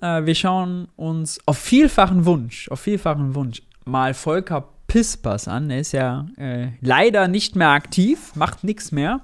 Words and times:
Äh, 0.00 0.24
wir 0.26 0.34
schauen 0.34 0.88
uns 0.96 1.40
auf 1.46 1.58
vielfachen 1.58 2.24
Wunsch, 2.24 2.68
auf 2.68 2.80
vielfachen 2.80 3.34
Wunsch 3.34 3.62
mal 3.84 4.14
Volker 4.14 4.68
Pispers 4.86 5.48
an. 5.48 5.70
Er 5.70 5.80
ist 5.80 5.92
ja 5.92 6.26
äh, 6.36 6.68
leider 6.80 7.28
nicht 7.28 7.56
mehr 7.56 7.70
aktiv, 7.70 8.34
macht 8.34 8.64
nichts 8.64 8.92
mehr. 8.92 9.20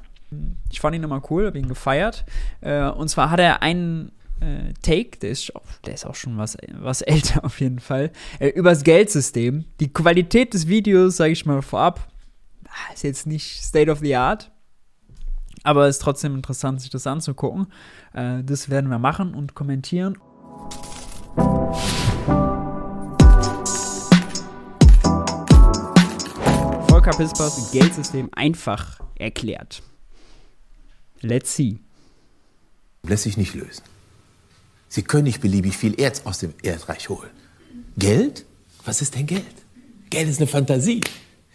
Ich 0.70 0.80
fand 0.80 0.96
ihn 0.96 1.02
immer 1.02 1.22
cool, 1.30 1.46
habe 1.46 1.58
ihn 1.58 1.68
gefeiert. 1.68 2.24
Äh, 2.60 2.88
und 2.88 3.08
zwar 3.08 3.30
hat 3.30 3.40
er 3.40 3.62
einen 3.62 4.12
äh, 4.40 4.72
Take, 4.82 5.18
der 5.20 5.30
ist, 5.30 5.52
der 5.86 5.94
ist 5.94 6.06
auch 6.06 6.14
schon 6.14 6.36
was, 6.36 6.56
was 6.78 7.02
älter 7.02 7.44
auf 7.44 7.60
jeden 7.60 7.78
Fall, 7.78 8.10
äh, 8.40 8.48
übers 8.48 8.84
Geldsystem. 8.84 9.64
Die 9.80 9.92
Qualität 9.92 10.54
des 10.54 10.68
Videos, 10.68 11.16
sage 11.16 11.32
ich 11.32 11.46
mal 11.46 11.62
vorab, 11.62 12.08
ah, 12.66 12.92
ist 12.92 13.04
jetzt 13.04 13.26
nicht 13.26 13.62
State 13.62 13.90
of 13.90 14.00
the 14.00 14.16
Art. 14.16 14.50
Aber 15.62 15.86
es 15.86 15.96
ist 15.96 16.02
trotzdem 16.02 16.34
interessant, 16.34 16.82
sich 16.82 16.90
das 16.90 17.06
anzugucken. 17.06 17.68
Äh, 18.12 18.42
das 18.44 18.68
werden 18.68 18.90
wir 18.90 18.98
machen 18.98 19.34
und 19.34 19.54
kommentieren. 19.54 20.18
Volker 26.88 27.10
Pispers 27.16 27.70
Geldsystem 27.72 28.30
einfach 28.32 28.98
erklärt. 29.16 29.82
Let's 31.20 31.54
see. 31.54 31.78
Lässt 33.02 33.24
sich 33.24 33.36
nicht 33.36 33.54
lösen. 33.54 33.82
Sie 34.88 35.02
können 35.02 35.24
nicht 35.24 35.40
beliebig 35.40 35.76
viel 35.76 36.00
Erz 36.00 36.22
aus 36.24 36.38
dem 36.38 36.54
Erdreich 36.62 37.08
holen. 37.08 37.30
Geld? 37.98 38.44
Was 38.84 39.02
ist 39.02 39.14
denn 39.14 39.26
Geld? 39.26 39.44
Geld 40.10 40.28
ist 40.28 40.38
eine 40.38 40.46
Fantasie. 40.46 41.00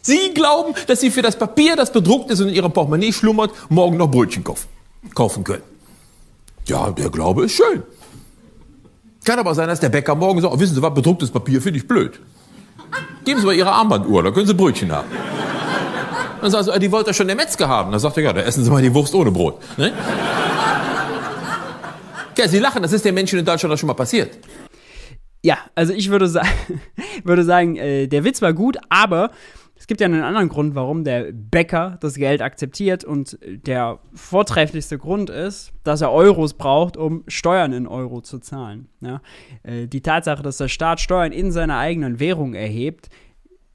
Sie 0.02 0.34
glauben, 0.34 0.74
dass 0.88 1.02
Sie 1.02 1.12
für 1.12 1.22
das 1.22 1.38
Papier, 1.38 1.76
das 1.76 1.92
bedruckt 1.92 2.32
ist 2.32 2.42
und 2.42 2.50
in 2.50 2.56
Ihrem 2.56 2.72
Portemonnaie 2.72 3.14
schlummert, 3.14 3.52
morgen 3.70 3.98
noch 3.98 4.10
Brötchen 4.10 4.44
kaufen, 4.44 4.68
kaufen 5.14 5.44
können. 5.44 5.64
Ja, 6.66 6.92
der 6.92 7.10
Glaube 7.10 7.46
ist 7.46 7.54
schön. 7.54 7.84
Kann 9.30 9.38
aber 9.38 9.54
sein, 9.54 9.68
dass 9.68 9.80
der 9.80 9.90
Bäcker 9.90 10.16
morgen 10.16 10.42
sagt, 10.42 10.52
oh, 10.52 10.60
wissen 10.60 10.74
Sie 10.74 10.82
was, 10.82 10.92
bedrucktes 10.92 11.30
Papier 11.30 11.62
finde 11.62 11.78
ich 11.78 11.88
blöd. 11.88 12.20
Geben 13.26 13.40
Sie 13.40 13.46
mal 13.46 13.54
Ihre 13.54 13.72
Armbanduhr, 13.72 14.24
dann 14.24 14.34
können 14.34 14.48
Sie 14.48 14.56
Brötchen 14.56 14.92
haben. 14.92 15.08
Dann 16.42 16.50
sagst 16.50 16.68
du, 16.68 16.80
die 16.80 16.92
wollte 16.92 17.12
ja 17.12 17.14
schon 17.14 17.28
der 17.28 17.36
Metzger 17.36 17.68
haben. 17.68 17.92
Dann 17.92 18.00
sagt 18.00 18.18
er, 18.18 18.24
ja, 18.24 18.34
da 18.34 18.42
essen 18.42 18.64
Sie 18.64 18.72
mal 18.72 18.82
die 18.82 18.92
Wurst 18.92 19.14
ohne 19.14 19.30
Brot. 19.30 19.60
Ne? 19.78 19.94
ja, 22.40 22.48
Sie 22.48 22.58
lachen, 22.58 22.82
das 22.82 22.92
ist 22.92 23.06
den 23.06 23.14
Menschen 23.14 23.38
in 23.38 23.46
Deutschland 23.46 23.72
auch 23.72 23.78
schon 23.78 23.86
mal 23.86 23.94
passiert. 23.94 24.36
Ja, 25.44 25.60
also 25.76 25.94
ich 25.94 26.10
würde, 26.10 26.28
sa 26.28 26.42
würde 27.24 27.44
sagen, 27.44 27.76
äh, 27.76 28.08
der 28.08 28.24
Witz 28.24 28.42
war 28.42 28.54
gut, 28.54 28.78
aber 28.90 29.30
es 29.80 29.88
gibt 29.88 30.02
ja 30.02 30.06
einen 30.06 30.24
anderen 30.24 30.50
Grund, 30.50 30.76
warum 30.76 31.06
der 31.06 31.32
Bäcker 31.32 31.98
das 32.02 32.16
Geld 32.16 32.42
akzeptiert 32.42 33.06
und 33.06 33.40
der 33.42 34.00
vortrefflichste 34.14 34.98
Grund 34.98 35.30
ist, 35.30 35.72
dass 35.86 36.02
er 36.02 36.12
Euros 36.12 36.54
braucht, 36.54 36.98
um 36.98 37.24
Steuern 37.30 37.72
in 37.72 37.88
Euro 37.88 38.20
zu 38.20 38.40
zahlen. 38.40 38.90
Ja? 39.00 39.22
Äh, 39.64 39.88
die 39.88 40.02
Tatsache, 40.02 40.44
dass 40.44 40.58
der 40.58 40.68
Staat 40.68 41.00
Steuern 41.00 41.32
in 41.32 41.54
seiner 41.54 41.78
eigenen 41.78 42.20
Währung 42.20 42.56
erhebt, 42.56 43.10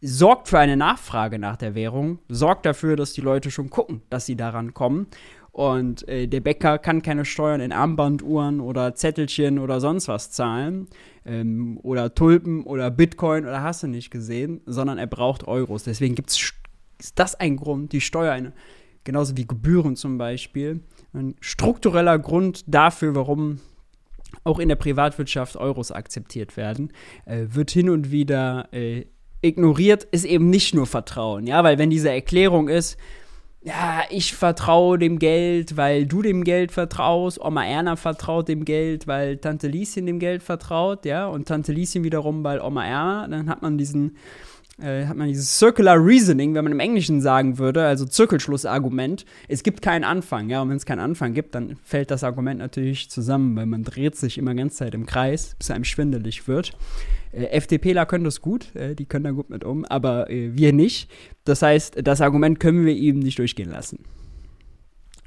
sorgt 0.03 0.49
für 0.49 0.59
eine 0.59 0.77
Nachfrage 0.77 1.39
nach 1.39 1.57
der 1.57 1.75
Währung, 1.75 2.19
sorgt 2.29 2.67
dafür, 2.67 2.97
dass 2.97 3.15
die 3.15 3.23
Leute 3.23 3.51
schon 3.51 3.71
gucken, 3.71 4.03
dass 4.11 4.27
sie 4.27 4.37
daran 4.37 4.75
kommen. 4.75 5.07
Und 5.55 6.09
äh, 6.09 6.27
der 6.27 6.41
Bäcker 6.41 6.79
kann 6.79 7.01
keine 7.01 7.25
Steuern 7.25 7.61
in 7.61 7.71
Armbanduhren 7.71 8.59
oder 8.59 8.97
Zettelchen 8.97 9.61
oder 9.61 9.81
sonst 9.81 10.09
was 10.09 10.33
zahlen. 10.33 10.89
Ähm, 11.25 11.79
oder 11.85 12.13
Tulpen 12.13 12.65
oder 12.65 12.91
Bitcoin 12.91 13.45
oder 13.45 13.63
hast 13.63 13.85
du 13.85 13.87
nicht 13.87 14.11
gesehen, 14.11 14.63
sondern 14.67 14.99
er 14.99 15.07
braucht 15.07 15.47
Euros. 15.47 15.85
Deswegen 15.85 16.17
gibt's, 16.17 16.53
ist 16.99 17.17
das 17.21 17.37
ein 17.37 17.55
Grund, 17.55 17.93
die 17.93 18.01
Steuer, 18.01 18.37
genauso 19.05 19.37
wie 19.37 19.47
Gebühren 19.47 19.95
zum 19.95 20.19
Beispiel, 20.19 20.81
ein 21.13 21.37
struktureller 21.39 22.19
Grund 22.19 22.65
dafür, 22.67 23.15
warum 23.15 23.61
auch 24.43 24.59
in 24.59 24.69
der 24.69 24.75
Privatwirtschaft 24.75 25.55
Euros 25.55 25.93
akzeptiert 25.93 26.57
werden, 26.57 26.93
äh, 27.27 27.45
wird 27.51 27.71
hin 27.71 27.91
und 27.91 28.11
wieder 28.11 28.67
äh, 28.73 29.05
ignoriert, 29.41 30.03
ist 30.03 30.25
eben 30.25 30.51
nicht 30.51 30.75
nur 30.75 30.89
Vertrauen, 30.89 31.47
ja, 31.47 31.63
weil 31.63 31.79
wenn 31.79 31.91
diese 31.91 32.11
Erklärung 32.11 32.69
ist, 32.69 32.99
ja, 33.65 34.03
ich 34.11 34.35
vertraue 34.35 34.99
dem 34.99 35.19
Geld, 35.19 35.79
weil 35.79 36.05
du 36.05 36.21
dem 36.21 36.45
Geld 36.45 36.71
vertraust, 36.71 37.41
Oma 37.41 37.65
Erna 37.65 37.97
vertraut 37.97 38.47
dem 38.47 38.67
Geld, 38.67 39.07
weil 39.07 39.39
Tante 39.39 39.69
Lieschen 39.69 40.05
dem 40.05 40.19
Geld 40.19 40.43
vertraut, 40.43 41.07
ja, 41.07 41.27
und 41.27 41.49
Tante 41.49 41.73
Lieschen 41.73 42.05
wiederum, 42.05 42.45
weil 42.45 42.61
Oma 42.61 42.85
Erna, 42.85 43.27
dann 43.27 43.49
hat 43.49 43.63
man 43.63 43.79
diesen, 43.79 44.17
äh, 44.81 45.07
hat 45.07 45.17
man 45.17 45.29
dieses 45.29 45.59
Circular 45.59 45.97
Reasoning, 46.05 46.55
wenn 46.55 46.65
man 46.65 46.73
im 46.73 46.81
Englischen 46.81 47.21
sagen 47.21 47.59
würde, 47.59 47.85
also 47.85 48.05
Zirkelschlussargument, 48.05 49.25
es 49.49 49.63
gibt 49.63 49.83
keinen 49.83 50.05
Anfang, 50.05 50.49
ja, 50.49 50.63
und 50.63 50.71
wenn 50.71 50.77
es 50.77 50.87
keinen 50.87 51.01
Anfang 51.01 51.33
gibt, 51.33 51.55
dann 51.55 51.77
fällt 51.85 52.11
das 52.11 52.25
Argument 52.25 52.59
natürlich 52.59 53.11
zusammen, 53.11 53.55
weil 53.57 53.67
man 53.67 53.85
dreht 53.85 54.17
sich 54.17 54.37
immer 54.39 54.55
ganz 54.55 54.77
Zeit 54.77 54.95
im 54.95 55.07
Kreis, 55.07 55.55
bis 55.59 55.71
einem 55.71 55.85
schwindelig 55.85 56.49
wird. 56.49 56.73
Äh, 57.33 57.47
FDPler 57.47 58.07
können 58.07 58.25
das 58.25 58.41
gut, 58.41 58.75
äh, 58.75 58.95
die 58.95 59.07
können 59.07 59.25
da 59.25 59.31
gut 59.31 59.51
mit 59.51 59.65
um, 59.65 59.85
aber 59.85 60.31
äh, 60.31 60.57
wir 60.57 60.73
nicht. 60.73 61.11
Das 61.45 61.63
heißt, 61.63 61.99
das 62.03 62.21
Argument 62.21 62.59
können 62.59 62.85
wir 62.85 62.95
ihm 62.95 63.21
nicht 63.21 63.39
durchgehen 63.39 63.71
lassen. 63.71 64.01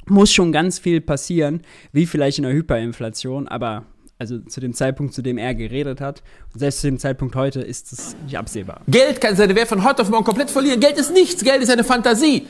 Muss 0.07 0.31
schon 0.31 0.51
ganz 0.53 0.79
viel 0.79 1.01
passieren, 1.01 1.61
wie 1.91 2.05
vielleicht 2.05 2.37
in 2.37 2.43
der 2.43 2.53
Hyperinflation, 2.53 3.47
aber 3.47 3.85
also 4.19 4.39
zu 4.39 4.59
dem 4.59 4.73
Zeitpunkt, 4.73 5.13
zu 5.13 5.21
dem 5.21 5.37
er 5.37 5.53
geredet 5.53 6.01
hat, 6.01 6.23
und 6.53 6.59
selbst 6.59 6.81
zu 6.81 6.87
dem 6.87 6.99
Zeitpunkt 6.99 7.35
heute 7.35 7.61
ist 7.61 7.93
es 7.93 8.15
nicht 8.23 8.37
absehbar. 8.37 8.81
Geld 8.87 9.21
kann 9.21 9.35
seine 9.35 9.55
Wert 9.55 9.67
von 9.67 9.83
heute 9.83 10.01
auf 10.01 10.09
morgen 10.09 10.25
komplett 10.25 10.49
verlieren. 10.49 10.79
Geld 10.79 10.97
ist 10.97 11.11
nichts, 11.11 11.43
Geld 11.43 11.61
ist 11.61 11.69
eine 11.69 11.83
Fantasie. 11.83 12.47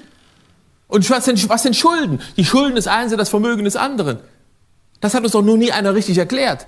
Und 0.88 1.10
was 1.10 1.26
sind, 1.26 1.50
was 1.50 1.64
sind 1.64 1.76
Schulden? 1.76 2.22
Die 2.38 2.46
Schulden 2.46 2.76
des 2.76 2.88
einen 2.88 3.10
sind 3.10 3.20
das 3.20 3.30
Vermögen 3.30 3.66
des 3.66 3.76
anderen. 3.76 4.20
Das 5.02 5.14
hat 5.14 5.24
uns 5.24 5.34
doch 5.34 5.44
nur 5.44 5.58
nie 5.58 5.72
einer 5.72 5.94
richtig 5.94 6.18
erklärt. 6.18 6.66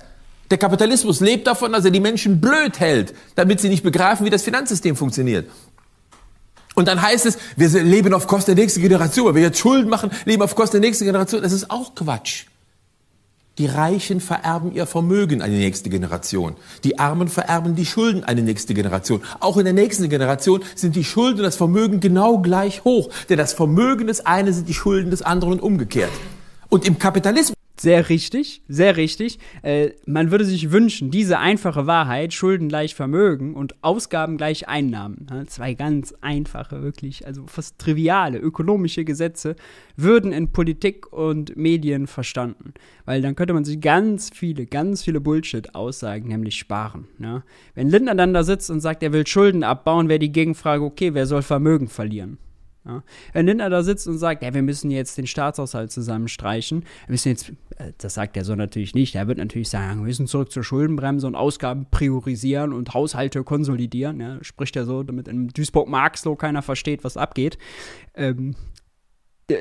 Der 0.50 0.58
Kapitalismus 0.58 1.20
lebt 1.20 1.46
davon, 1.46 1.72
dass 1.72 1.84
er 1.84 1.90
die 1.90 2.00
Menschen 2.00 2.40
blöd 2.40 2.80
hält, 2.80 3.14
damit 3.36 3.60
sie 3.60 3.68
nicht 3.68 3.82
begreifen, 3.82 4.26
wie 4.26 4.30
das 4.30 4.42
Finanzsystem 4.42 4.96
funktioniert. 4.96 5.48
Und 6.74 6.88
dann 6.88 7.00
heißt 7.00 7.26
es, 7.26 7.38
wir 7.56 7.68
leben 7.82 8.12
auf 8.14 8.26
Kosten 8.26 8.54
der 8.54 8.62
nächsten 8.62 8.80
Generation. 8.80 9.28
Wenn 9.28 9.36
wir 9.36 9.42
jetzt 9.42 9.58
Schulden 9.58 9.88
machen, 9.88 10.10
leben 10.24 10.42
auf 10.42 10.54
Kosten 10.54 10.80
der 10.80 10.88
nächsten 10.88 11.04
Generation. 11.04 11.42
Das 11.42 11.52
ist 11.52 11.70
auch 11.70 11.94
Quatsch. 11.94 12.46
Die 13.58 13.66
Reichen 13.66 14.20
vererben 14.20 14.72
ihr 14.72 14.86
Vermögen 14.86 15.42
an 15.42 15.50
die 15.50 15.58
nächste 15.58 15.90
Generation. 15.90 16.56
Die 16.84 16.98
Armen 16.98 17.28
vererben 17.28 17.74
die 17.74 17.84
Schulden 17.84 18.24
an 18.24 18.36
die 18.36 18.42
nächste 18.42 18.74
Generation. 18.74 19.22
Auch 19.40 19.58
in 19.58 19.64
der 19.64 19.74
nächsten 19.74 20.08
Generation 20.08 20.62
sind 20.74 20.96
die 20.96 21.04
Schulden 21.04 21.40
und 21.40 21.44
das 21.44 21.56
Vermögen 21.56 22.00
genau 22.00 22.38
gleich 22.38 22.84
hoch. 22.84 23.10
Denn 23.28 23.38
das 23.38 23.52
Vermögen 23.52 24.06
des 24.06 24.24
einen 24.24 24.52
sind 24.52 24.68
die 24.68 24.74
Schulden 24.74 25.10
des 25.10 25.22
anderen 25.22 25.54
und 25.54 25.62
umgekehrt. 25.62 26.12
Und 26.68 26.86
im 26.86 26.98
Kapitalismus 26.98 27.59
sehr 27.80 28.10
richtig, 28.10 28.62
sehr 28.68 28.96
richtig. 28.96 29.38
Äh, 29.62 29.90
man 30.04 30.30
würde 30.30 30.44
sich 30.44 30.70
wünschen, 30.70 31.10
diese 31.10 31.38
einfache 31.38 31.86
Wahrheit, 31.86 32.34
Schulden 32.34 32.68
gleich 32.68 32.94
Vermögen 32.94 33.54
und 33.54 33.82
Ausgaben 33.82 34.36
gleich 34.36 34.68
Einnahmen, 34.68 35.26
ja, 35.30 35.46
zwei 35.46 35.72
ganz 35.74 36.14
einfache, 36.20 36.82
wirklich, 36.82 37.26
also 37.26 37.46
fast 37.46 37.78
triviale 37.78 38.38
ökonomische 38.38 39.04
Gesetze, 39.04 39.56
würden 39.96 40.32
in 40.32 40.52
Politik 40.52 41.10
und 41.10 41.56
Medien 41.56 42.06
verstanden. 42.06 42.74
Weil 43.06 43.22
dann 43.22 43.34
könnte 43.34 43.54
man 43.54 43.64
sich 43.64 43.80
ganz 43.80 44.30
viele, 44.34 44.66
ganz 44.66 45.02
viele 45.02 45.20
Bullshit-Aussagen, 45.20 46.28
nämlich 46.28 46.56
sparen. 46.56 47.06
Ja. 47.18 47.44
Wenn 47.74 47.88
Lindner 47.88 48.14
dann 48.14 48.34
da 48.34 48.42
sitzt 48.42 48.70
und 48.70 48.80
sagt, 48.80 49.02
er 49.02 49.14
will 49.14 49.26
Schulden 49.26 49.64
abbauen, 49.64 50.08
wäre 50.08 50.18
die 50.18 50.32
Gegenfrage, 50.32 50.84
okay, 50.84 51.14
wer 51.14 51.26
soll 51.26 51.42
Vermögen 51.42 51.88
verlieren? 51.88 52.38
Ja. 52.86 53.02
Wenn 53.34 53.46
Lindner 53.46 53.68
da 53.68 53.82
sitzt 53.82 54.08
und 54.08 54.16
sagt, 54.16 54.42
ja, 54.42 54.54
wir 54.54 54.62
müssen 54.62 54.90
jetzt 54.90 55.18
den 55.18 55.26
Staatshaushalt 55.26 55.92
zusammenstreichen, 55.92 56.80
wir 57.06 57.12
müssen 57.12 57.28
jetzt, 57.28 57.50
äh, 57.76 57.92
das 57.98 58.14
sagt 58.14 58.38
er 58.38 58.44
so 58.44 58.54
natürlich 58.54 58.94
nicht, 58.94 59.14
er 59.14 59.28
wird 59.28 59.36
natürlich 59.36 59.68
sagen, 59.68 60.00
wir 60.00 60.06
müssen 60.06 60.26
zurück 60.26 60.50
zur 60.50 60.64
Schuldenbremse 60.64 61.26
und 61.26 61.34
Ausgaben 61.34 61.86
priorisieren 61.90 62.72
und 62.72 62.94
Haushalte 62.94 63.44
konsolidieren, 63.44 64.20
ja, 64.20 64.38
spricht 64.42 64.76
er 64.76 64.86
so, 64.86 65.02
damit 65.02 65.28
in 65.28 65.48
Duisburg-Marxloh 65.48 66.36
keiner 66.36 66.62
versteht, 66.62 67.04
was 67.04 67.18
abgeht. 67.18 67.58
Ähm, 68.14 68.54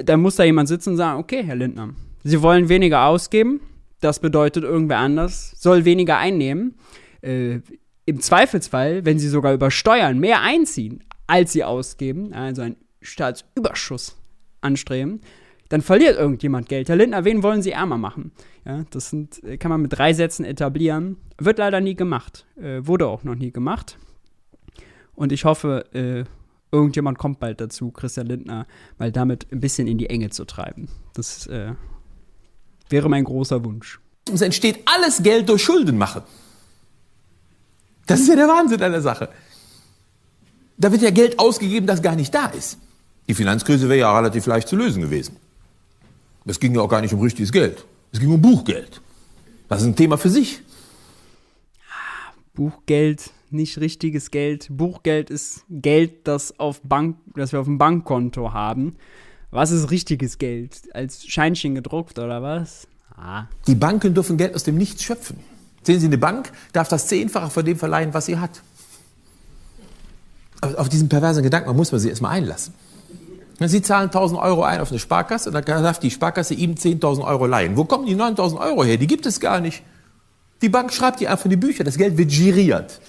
da 0.05 0.15
muss 0.15 0.37
da 0.37 0.43
jemand 0.45 0.69
sitzen 0.69 0.91
und 0.91 0.97
sagen, 0.97 1.19
okay, 1.19 1.43
Herr 1.43 1.55
Lindner, 1.55 1.93
Sie 2.23 2.41
wollen 2.41 2.69
weniger 2.69 3.05
ausgeben, 3.05 3.59
das 3.99 4.19
bedeutet, 4.19 4.63
irgendwer 4.63 4.99
anders 4.99 5.55
soll 5.57 5.83
weniger 5.83 6.17
einnehmen. 6.17 6.75
Äh, 7.21 7.59
Im 8.05 8.21
Zweifelsfall, 8.21 9.03
wenn 9.03 9.19
Sie 9.19 9.27
sogar 9.27 9.53
über 9.53 9.71
Steuern 9.71 10.19
mehr 10.19 10.41
einziehen, 10.41 11.03
als 11.27 11.51
Sie 11.51 11.63
ausgeben, 11.63 12.33
also 12.33 12.61
ein 12.61 12.77
Staatsüberschuss 13.01 14.17
anstreben, 14.61 15.21
dann 15.69 15.81
verliert 15.81 16.17
irgendjemand 16.17 16.67
Geld. 16.67 16.89
Herr 16.89 16.95
Lindner, 16.95 17.25
wen 17.25 17.43
wollen 17.43 17.61
Sie 17.61 17.71
ärmer 17.71 17.97
machen? 17.97 18.31
Ja, 18.65 18.85
das 18.89 19.09
sind, 19.11 19.43
äh, 19.43 19.57
kann 19.57 19.69
man 19.69 19.81
mit 19.81 19.93
drei 19.93 20.13
Sätzen 20.13 20.43
etablieren. 20.43 21.17
Wird 21.37 21.59
leider 21.59 21.79
nie 21.79 21.95
gemacht. 21.95 22.45
Äh, 22.59 22.85
wurde 22.85 23.07
auch 23.07 23.23
noch 23.23 23.35
nie 23.35 23.51
gemacht. 23.51 23.97
Und 25.13 25.31
ich 25.31 25.45
hoffe, 25.45 25.85
äh, 25.93 26.25
irgendjemand 26.71 27.17
kommt 27.17 27.39
bald 27.39 27.61
dazu, 27.61 27.91
Christian 27.91 28.27
Lindner 28.27 28.65
mal 28.97 29.11
damit 29.11 29.47
ein 29.51 29.59
bisschen 29.59 29.87
in 29.87 29.97
die 29.97 30.09
Enge 30.09 30.29
zu 30.29 30.45
treiben. 30.45 30.89
Das 31.13 31.45
äh, 31.47 31.73
wäre 32.89 33.09
mein 33.09 33.23
großer 33.23 33.63
Wunsch. 33.63 33.99
Es 34.31 34.41
entsteht 34.41 34.79
alles 34.85 35.21
Geld 35.21 35.49
durch 35.49 35.63
Schulden 35.63 35.97
machen. 35.97 36.23
Das 38.07 38.19
ist 38.21 38.27
ja 38.27 38.35
der 38.35 38.47
Wahnsinn 38.47 38.81
an 38.81 38.91
der 38.91 39.01
Sache. 39.01 39.29
Da 40.77 40.91
wird 40.91 41.01
ja 41.01 41.11
Geld 41.11 41.37
ausgegeben, 41.37 41.85
das 41.85 42.01
gar 42.01 42.15
nicht 42.15 42.33
da 42.33 42.47
ist. 42.47 42.79
Die 43.29 43.35
Finanzkrise 43.35 43.87
wäre 43.87 43.99
ja 43.99 44.17
relativ 44.17 44.47
leicht 44.47 44.67
zu 44.67 44.75
lösen 44.75 45.03
gewesen. 45.03 45.35
Es 46.45 46.59
ging 46.59 46.73
ja 46.73 46.81
auch 46.81 46.89
gar 46.89 46.99
nicht 46.99 47.13
um 47.13 47.21
richtiges 47.21 47.51
Geld. 47.51 47.85
Es 48.11 48.19
ging 48.19 48.31
um 48.31 48.41
Buchgeld. 48.41 49.01
Das 49.67 49.81
ist 49.81 49.87
ein 49.87 49.95
Thema 49.95 50.17
für 50.17 50.31
sich. 50.31 50.63
Buchgeld 52.55 53.29
nicht 53.51 53.77
richtiges 53.77 54.31
Geld. 54.31 54.67
Buchgeld 54.71 55.29
ist 55.29 55.63
Geld, 55.69 56.27
das, 56.27 56.59
auf 56.59 56.81
Bank, 56.81 57.17
das 57.35 57.51
wir 57.51 57.59
auf 57.59 57.67
dem 57.67 57.77
Bankkonto 57.77 58.51
haben. 58.51 58.95
Was 59.51 59.69
ist 59.69 59.91
richtiges 59.91 60.39
Geld? 60.39 60.89
Als 60.95 61.23
Scheinchen 61.27 61.75
gedruckt 61.75 62.17
oder 62.17 62.41
was? 62.41 62.87
Ah. 63.15 63.45
Die 63.67 63.75
Banken 63.75 64.15
dürfen 64.15 64.37
Geld 64.37 64.55
aus 64.55 64.63
dem 64.63 64.75
Nichts 64.75 65.03
schöpfen. 65.03 65.37
Sehen 65.83 65.99
Sie, 65.99 66.07
eine 66.07 66.17
Bank 66.17 66.51
darf 66.73 66.87
das 66.87 67.05
Zehnfache 67.05 67.51
von 67.51 67.63
dem 67.63 67.77
verleihen, 67.77 68.11
was 68.11 68.25
sie 68.25 68.39
hat. 68.39 68.63
Auf 70.61 70.89
diesen 70.89 71.09
perversen 71.09 71.43
Gedanken 71.43 71.75
muss 71.75 71.91
man 71.91 72.01
sich 72.01 72.09
erstmal 72.09 72.31
einlassen. 72.31 72.73
Sie 73.67 73.81
zahlen 73.81 74.05
1000 74.05 74.39
Euro 74.39 74.63
ein 74.63 74.79
auf 74.79 74.89
eine 74.89 74.99
Sparkasse, 74.99 75.51
dann 75.51 75.65
darf 75.65 75.99
die 75.99 76.11
Sparkasse 76.11 76.53
ihm 76.53 76.75
10.000 76.75 77.25
Euro 77.25 77.45
leihen. 77.45 77.75
Wo 77.75 77.83
kommen 77.83 78.05
die 78.05 78.15
9000 78.15 78.61
Euro 78.61 78.85
her? 78.85 78.97
Die 78.97 79.07
gibt 79.07 79.25
es 79.25 79.39
gar 79.39 79.59
nicht. 79.59 79.83
Die 80.61 80.69
Bank 80.69 80.93
schreibt 80.93 81.19
die 81.19 81.27
einfach 81.27 81.45
in 81.45 81.51
die 81.51 81.57
Bücher, 81.57 81.83
das 81.83 81.97
Geld 81.97 82.17
wird 82.17 82.29
giriert. 82.29 83.01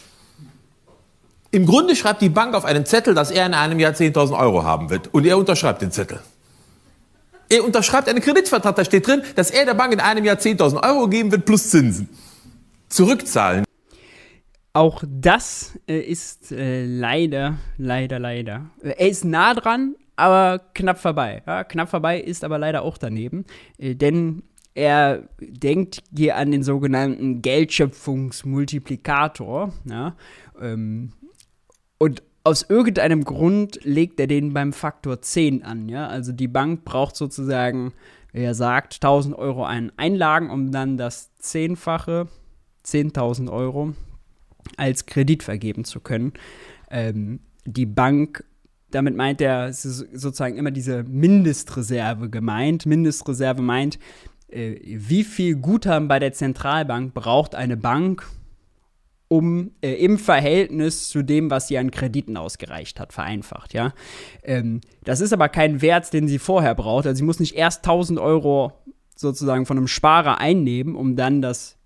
Im 1.53 1.67
Grunde 1.67 1.97
schreibt 1.97 2.23
die 2.23 2.29
Bank 2.29 2.55
auf 2.55 2.65
einen 2.65 2.87
Zettel, 2.87 3.15
dass 3.15 3.31
er 3.31 3.47
in 3.47 3.55
einem 3.55 3.79
Jahr 3.81 3.93
10.000 3.93 4.39
Euro 4.39 4.63
haben 4.63 4.91
wird. 4.91 5.13
Und 5.13 5.27
er 5.27 5.37
unterschreibt 5.37 5.83
den 5.83 5.91
Zettel. 5.91 6.21
Er 7.49 7.65
unterschreibt 7.65 8.09
einen 8.09 8.21
Kreditvertrag, 8.21 8.77
da 8.77 8.85
steht 8.85 9.09
drin, 9.09 9.23
dass 9.35 9.51
er 9.51 9.65
der 9.65 9.75
Bank 9.75 9.93
in 9.93 9.99
einem 9.99 10.25
Jahr 10.25 10.37
10.000 10.37 10.85
Euro 10.89 11.09
geben 11.09 11.33
wird 11.33 11.45
plus 11.45 11.71
Zinsen. 11.71 12.09
Zurückzahlen. 12.89 13.65
Auch 14.73 15.03
das 15.05 15.73
äh, 15.89 15.99
ist 15.99 16.53
äh, 16.53 16.87
leider, 16.87 17.59
leider, 17.77 18.21
leider. 18.21 18.71
Er 18.83 19.09
ist 19.09 19.25
nah 19.25 19.53
dran, 19.55 19.97
aber 20.21 20.61
knapp 20.75 20.99
vorbei. 20.99 21.43
Ja, 21.47 21.65
knapp 21.65 21.89
vorbei 21.91 22.21
ist 22.21 22.45
aber 22.45 22.59
leider 22.59 22.83
auch 22.83 22.99
daneben. 22.99 23.45
Äh, 23.79 23.97
denn 23.97 24.45
er 24.75 25.29
denkt 25.41 26.03
hier 26.17 26.37
an 26.37 26.53
den 26.53 26.63
sogenannten 26.63 27.43
Geldschöpfungsmultiplikator. 27.43 29.73
Ja, 29.85 30.17
ähm, 30.61 31.13
und 31.99 32.23
aus 32.45 32.65
irgendeinem 32.69 33.25
Grund 33.25 33.81
legt 33.83 34.19
er 34.19 34.27
den 34.27 34.55
beim 34.55 34.73
Faktor 34.73 35.21
10 35.21 35.63
an. 35.63 35.89
Ja? 35.89 36.07
Also 36.07 36.33
die 36.33 36.49
Bank 36.49 36.85
braucht 36.85 37.17
sozusagen, 37.17 37.93
wie 38.33 38.43
er 38.43 38.55
sagt, 38.55 38.95
1000 38.95 39.37
Euro 39.37 39.65
an 39.65 39.93
Einlagen, 39.97 40.51
um 40.51 40.73
dann 40.73 40.97
das 40.97 41.37
Zehnfache, 41.39 42.29
10.000 42.85 43.53
Euro, 43.53 43.95
als 44.77 45.07
Kredit 45.07 45.43
vergeben 45.43 45.85
zu 45.85 46.01
können. 46.01 46.33
Ähm, 46.91 47.41
die 47.67 47.87
Bank, 47.87 48.45
damit 48.91 49.17
meint 49.17 49.41
er, 49.41 49.67
es 49.67 49.85
ist 49.85 50.07
sozusagen 50.13 50.57
immer 50.57 50.71
diese 50.71 51.03
Mindestreserve 51.05 52.31
gemeint. 52.31 52.87
Mindestreserve 52.87 53.63
meint, 53.63 53.99
äh, 54.49 54.77
wie 54.83 55.25
viel 55.25 55.57
Guthaben 55.57 56.09
bei 56.09 56.19
der 56.19 56.33
Zentralbank 56.33 57.15
braucht 57.15 57.55
eine 57.55 57.77
Bank, 57.77 58.27
um 59.29 59.71
äh, 59.81 59.93
im 59.93 60.19
Verhältnis 60.19 61.09
zu 61.09 61.23
dem, 61.23 61.51
was 61.51 61.69
sie 61.69 61.79
an 61.79 61.91
Krediten 61.91 62.37
ausgereicht 62.37 62.99
hat, 62.99 63.13
vereinfacht, 63.13 63.75
ja. 63.75 63.93
Ähm, 64.43 64.81
das 65.05 65.21
ist 65.21 65.33
aber 65.33 65.49
kein 65.49 65.83
Wert, 65.83 66.13
den 66.13 66.27
sie 66.27 66.41
vorher 66.41 66.75
braucht. 66.75 67.07
Also 67.07 67.19
sie 67.19 67.25
muss 67.25 67.39
nicht 67.39 67.55
erst 67.55 67.85
1000 67.85 68.19
Euro 68.19 68.73
sozusagen 69.15 69.67
von 69.67 69.77
einem 69.77 69.87
Sparer 69.87 70.39
einnehmen, 70.39 70.97
um 70.97 71.15
dann 71.15 71.43
das 71.43 71.77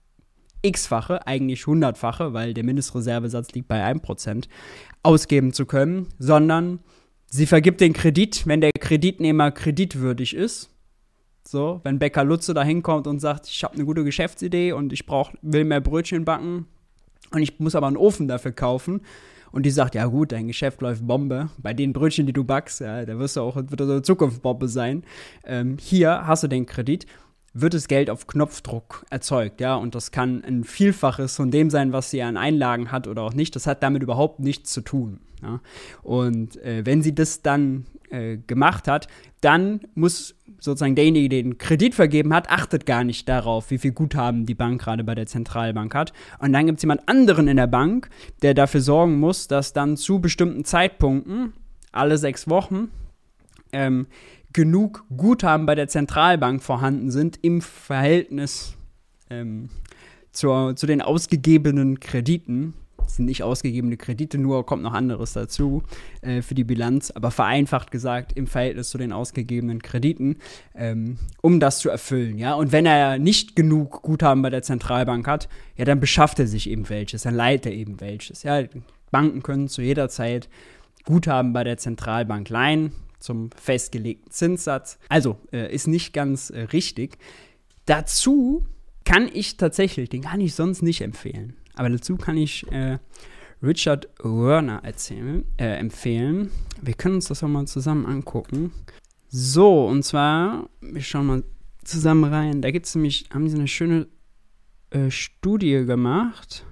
x-fache, 0.64 1.26
eigentlich 1.26 1.66
hundertfache, 1.66 2.32
weil 2.32 2.54
der 2.54 2.64
Mindestreservesatz 2.64 3.52
liegt 3.52 3.68
bei 3.68 3.84
1%, 3.84 4.44
ausgeben 5.02 5.52
zu 5.52 5.66
können, 5.66 6.08
sondern 6.18 6.80
sie 7.26 7.46
vergibt 7.46 7.80
den 7.80 7.92
Kredit, 7.92 8.46
wenn 8.46 8.60
der 8.60 8.72
Kreditnehmer 8.78 9.50
kreditwürdig 9.50 10.34
ist. 10.34 10.70
So, 11.46 11.80
wenn 11.84 11.98
Bäcker 11.98 12.24
Lutze 12.24 12.54
da 12.54 12.64
hinkommt 12.64 13.06
und 13.06 13.20
sagt, 13.20 13.46
ich 13.48 13.62
habe 13.64 13.74
eine 13.74 13.84
gute 13.84 14.02
Geschäftsidee 14.02 14.72
und 14.72 14.92
ich 14.94 15.04
brauch, 15.04 15.32
will 15.42 15.64
mehr 15.64 15.82
Brötchen 15.82 16.24
backen 16.24 16.66
und 17.32 17.42
ich 17.42 17.60
muss 17.60 17.74
aber 17.74 17.86
einen 17.86 17.98
Ofen 17.98 18.28
dafür 18.28 18.52
kaufen. 18.52 19.02
Und 19.52 19.64
die 19.64 19.70
sagt, 19.70 19.94
ja 19.94 20.06
gut, 20.06 20.32
dein 20.32 20.48
Geschäft 20.48 20.80
läuft 20.80 21.06
Bombe. 21.06 21.48
Bei 21.58 21.74
den 21.74 21.92
Brötchen, 21.92 22.26
die 22.26 22.32
du 22.32 22.42
backst, 22.42 22.80
ja, 22.80 23.04
da 23.04 23.20
wirst 23.20 23.36
du 23.36 23.42
auch, 23.42 23.54
wird 23.54 23.80
eine 23.80 24.02
Zukunft 24.02 24.42
Bombe 24.42 24.66
sein. 24.66 25.04
Ähm, 25.44 25.76
hier 25.78 26.26
hast 26.26 26.42
du 26.42 26.48
den 26.48 26.66
Kredit 26.66 27.06
wird 27.54 27.72
das 27.72 27.88
Geld 27.88 28.10
auf 28.10 28.26
Knopfdruck 28.26 29.06
erzeugt, 29.10 29.60
ja, 29.60 29.76
und 29.76 29.94
das 29.94 30.10
kann 30.10 30.42
ein 30.44 30.64
Vielfaches 30.64 31.36
von 31.36 31.50
dem 31.52 31.70
sein, 31.70 31.92
was 31.92 32.10
sie 32.10 32.20
an 32.20 32.36
Einlagen 32.36 32.90
hat 32.90 33.06
oder 33.06 33.22
auch 33.22 33.32
nicht. 33.32 33.54
Das 33.54 33.66
hat 33.66 33.82
damit 33.82 34.02
überhaupt 34.02 34.40
nichts 34.40 34.72
zu 34.72 34.80
tun. 34.80 35.20
Ja? 35.40 35.60
Und 36.02 36.56
äh, 36.62 36.84
wenn 36.84 37.02
sie 37.02 37.14
das 37.14 37.42
dann 37.42 37.86
äh, 38.10 38.38
gemacht 38.38 38.88
hat, 38.88 39.06
dann 39.40 39.80
muss 39.94 40.34
sozusagen 40.58 40.96
derjenige, 40.96 41.28
der 41.28 41.42
den 41.42 41.58
Kredit 41.58 41.94
vergeben 41.94 42.34
hat, 42.34 42.50
achtet 42.50 42.86
gar 42.86 43.04
nicht 43.04 43.28
darauf, 43.28 43.70
wie 43.70 43.78
viel 43.78 43.92
Guthaben 43.92 44.46
die 44.46 44.54
Bank 44.54 44.80
gerade 44.80 45.04
bei 45.04 45.14
der 45.14 45.26
Zentralbank 45.26 45.94
hat. 45.94 46.12
Und 46.40 46.52
dann 46.52 46.66
gibt 46.66 46.78
es 46.78 46.82
jemand 46.82 47.08
anderen 47.08 47.46
in 47.46 47.56
der 47.56 47.66
Bank, 47.66 48.08
der 48.42 48.54
dafür 48.54 48.80
sorgen 48.80 49.20
muss, 49.20 49.46
dass 49.46 49.72
dann 49.72 49.96
zu 49.96 50.20
bestimmten 50.20 50.64
Zeitpunkten, 50.64 51.52
alle 51.92 52.18
sechs 52.18 52.48
Wochen, 52.48 52.88
ähm, 53.72 54.06
genug 54.54 55.04
Guthaben 55.14 55.66
bei 55.66 55.74
der 55.74 55.88
Zentralbank 55.88 56.62
vorhanden 56.62 57.10
sind 57.10 57.38
im 57.42 57.60
Verhältnis 57.60 58.74
ähm, 59.28 59.68
zur, 60.32 60.76
zu 60.76 60.86
den 60.86 61.02
ausgegebenen 61.02 62.00
Krediten. 62.00 62.72
Das 62.96 63.16
sind 63.16 63.26
nicht 63.26 63.42
ausgegebene 63.42 63.98
Kredite, 63.98 64.38
nur 64.38 64.64
kommt 64.64 64.82
noch 64.82 64.94
anderes 64.94 65.34
dazu 65.34 65.82
äh, 66.22 66.40
für 66.40 66.54
die 66.54 66.64
Bilanz, 66.64 67.10
aber 67.10 67.30
vereinfacht 67.30 67.90
gesagt 67.90 68.32
im 68.32 68.46
Verhältnis 68.46 68.88
zu 68.88 68.96
den 68.96 69.12
ausgegebenen 69.12 69.82
Krediten, 69.82 70.38
ähm, 70.74 71.18
um 71.42 71.60
das 71.60 71.80
zu 71.80 71.90
erfüllen. 71.90 72.38
Ja? 72.38 72.54
Und 72.54 72.72
wenn 72.72 72.86
er 72.86 73.18
nicht 73.18 73.56
genug 73.56 74.02
Guthaben 74.02 74.40
bei 74.40 74.50
der 74.50 74.62
Zentralbank 74.62 75.26
hat, 75.26 75.48
ja, 75.76 75.84
dann 75.84 76.00
beschafft 76.00 76.38
er 76.38 76.46
sich 76.46 76.70
eben 76.70 76.88
welches, 76.88 77.22
dann 77.22 77.34
leiht 77.34 77.66
er 77.66 77.72
eben 77.72 78.00
welches. 78.00 78.44
Ja? 78.44 78.62
Banken 79.10 79.42
können 79.42 79.68
zu 79.68 79.82
jeder 79.82 80.08
Zeit 80.08 80.48
Guthaben 81.04 81.52
bei 81.52 81.64
der 81.64 81.76
Zentralbank 81.76 82.48
leihen 82.48 82.92
zum 83.24 83.50
festgelegten 83.50 84.30
Zinssatz. 84.30 84.98
Also 85.08 85.38
äh, 85.52 85.74
ist 85.74 85.88
nicht 85.88 86.12
ganz 86.12 86.50
äh, 86.50 86.60
richtig. 86.60 87.18
Dazu 87.86 88.64
kann 89.04 89.28
ich 89.32 89.56
tatsächlich, 89.56 90.08
den 90.10 90.22
kann 90.22 90.40
ich 90.40 90.54
sonst 90.54 90.82
nicht 90.82 91.00
empfehlen, 91.00 91.56
aber 91.74 91.90
dazu 91.90 92.16
kann 92.16 92.36
ich 92.36 92.70
äh, 92.70 92.98
Richard 93.62 94.08
Werner 94.22 94.84
erzählen, 94.84 95.44
äh, 95.56 95.78
empfehlen. 95.78 96.50
Wir 96.80 96.94
können 96.94 97.16
uns 97.16 97.26
das 97.26 97.42
auch 97.42 97.48
mal 97.48 97.66
zusammen 97.66 98.06
angucken. 98.06 98.72
So, 99.28 99.86
und 99.86 100.04
zwar, 100.04 100.68
wir 100.80 101.02
schauen 101.02 101.26
mal 101.26 101.44
zusammen 101.82 102.24
rein. 102.24 102.62
Da 102.62 102.70
gibt 102.70 102.86
es 102.86 102.94
nämlich, 102.94 103.26
haben 103.32 103.48
sie 103.48 103.56
eine 103.56 103.68
schöne 103.68 104.06
äh, 104.90 105.10
Studie 105.10 105.84
gemacht. 105.84 106.64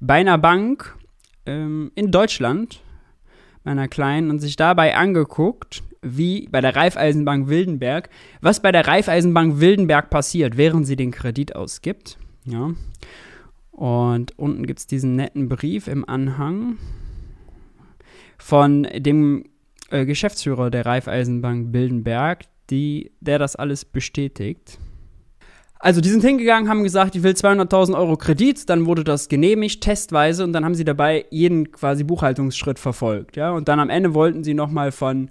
Bei 0.00 0.14
einer 0.14 0.38
Bank 0.38 0.96
ähm, 1.46 1.92
in 1.94 2.10
Deutschland 2.10 2.80
meiner 3.64 3.88
Kleinen 3.88 4.30
und 4.30 4.38
sich 4.40 4.56
dabei 4.56 4.96
angeguckt, 4.96 5.82
wie 6.02 6.48
bei 6.48 6.60
der 6.60 6.76
Raiffeisenbank 6.76 7.48
Wildenberg, 7.48 8.08
was 8.40 8.60
bei 8.62 8.72
der 8.72 8.86
Raiffeisenbank 8.86 9.60
Wildenberg 9.60 10.10
passiert, 10.10 10.56
während 10.56 10.86
sie 10.86 10.96
den 10.96 11.10
Kredit 11.10 11.56
ausgibt. 11.56 12.18
Ja. 12.44 12.72
Und 13.72 14.38
unten 14.38 14.66
gibt 14.66 14.80
es 14.80 14.86
diesen 14.86 15.16
netten 15.16 15.48
Brief 15.48 15.86
im 15.88 16.08
Anhang 16.08 16.78
von 18.38 18.84
dem 18.94 19.44
äh, 19.90 20.04
Geschäftsführer 20.04 20.70
der 20.70 20.86
Raiffeisenbank 20.86 21.72
Wildenberg, 21.72 22.44
die, 22.70 23.12
der 23.20 23.38
das 23.38 23.56
alles 23.56 23.84
bestätigt. 23.84 24.78
Also 25.80 26.00
die 26.00 26.08
sind 26.08 26.24
hingegangen, 26.24 26.68
haben 26.68 26.82
gesagt, 26.82 27.14
ich 27.14 27.22
will 27.22 27.32
200.000 27.32 27.96
Euro 27.96 28.16
Kredit, 28.16 28.68
dann 28.68 28.86
wurde 28.86 29.04
das 29.04 29.28
genehmigt, 29.28 29.80
testweise, 29.80 30.42
und 30.42 30.52
dann 30.52 30.64
haben 30.64 30.74
sie 30.74 30.84
dabei 30.84 31.26
jeden 31.30 31.70
quasi 31.70 32.02
Buchhaltungsschritt 32.02 32.80
verfolgt. 32.80 33.36
Ja? 33.36 33.52
Und 33.52 33.68
dann 33.68 33.78
am 33.78 33.88
Ende 33.88 34.12
wollten 34.12 34.42
sie 34.42 34.54
nochmal 34.54 34.90
von 34.90 35.30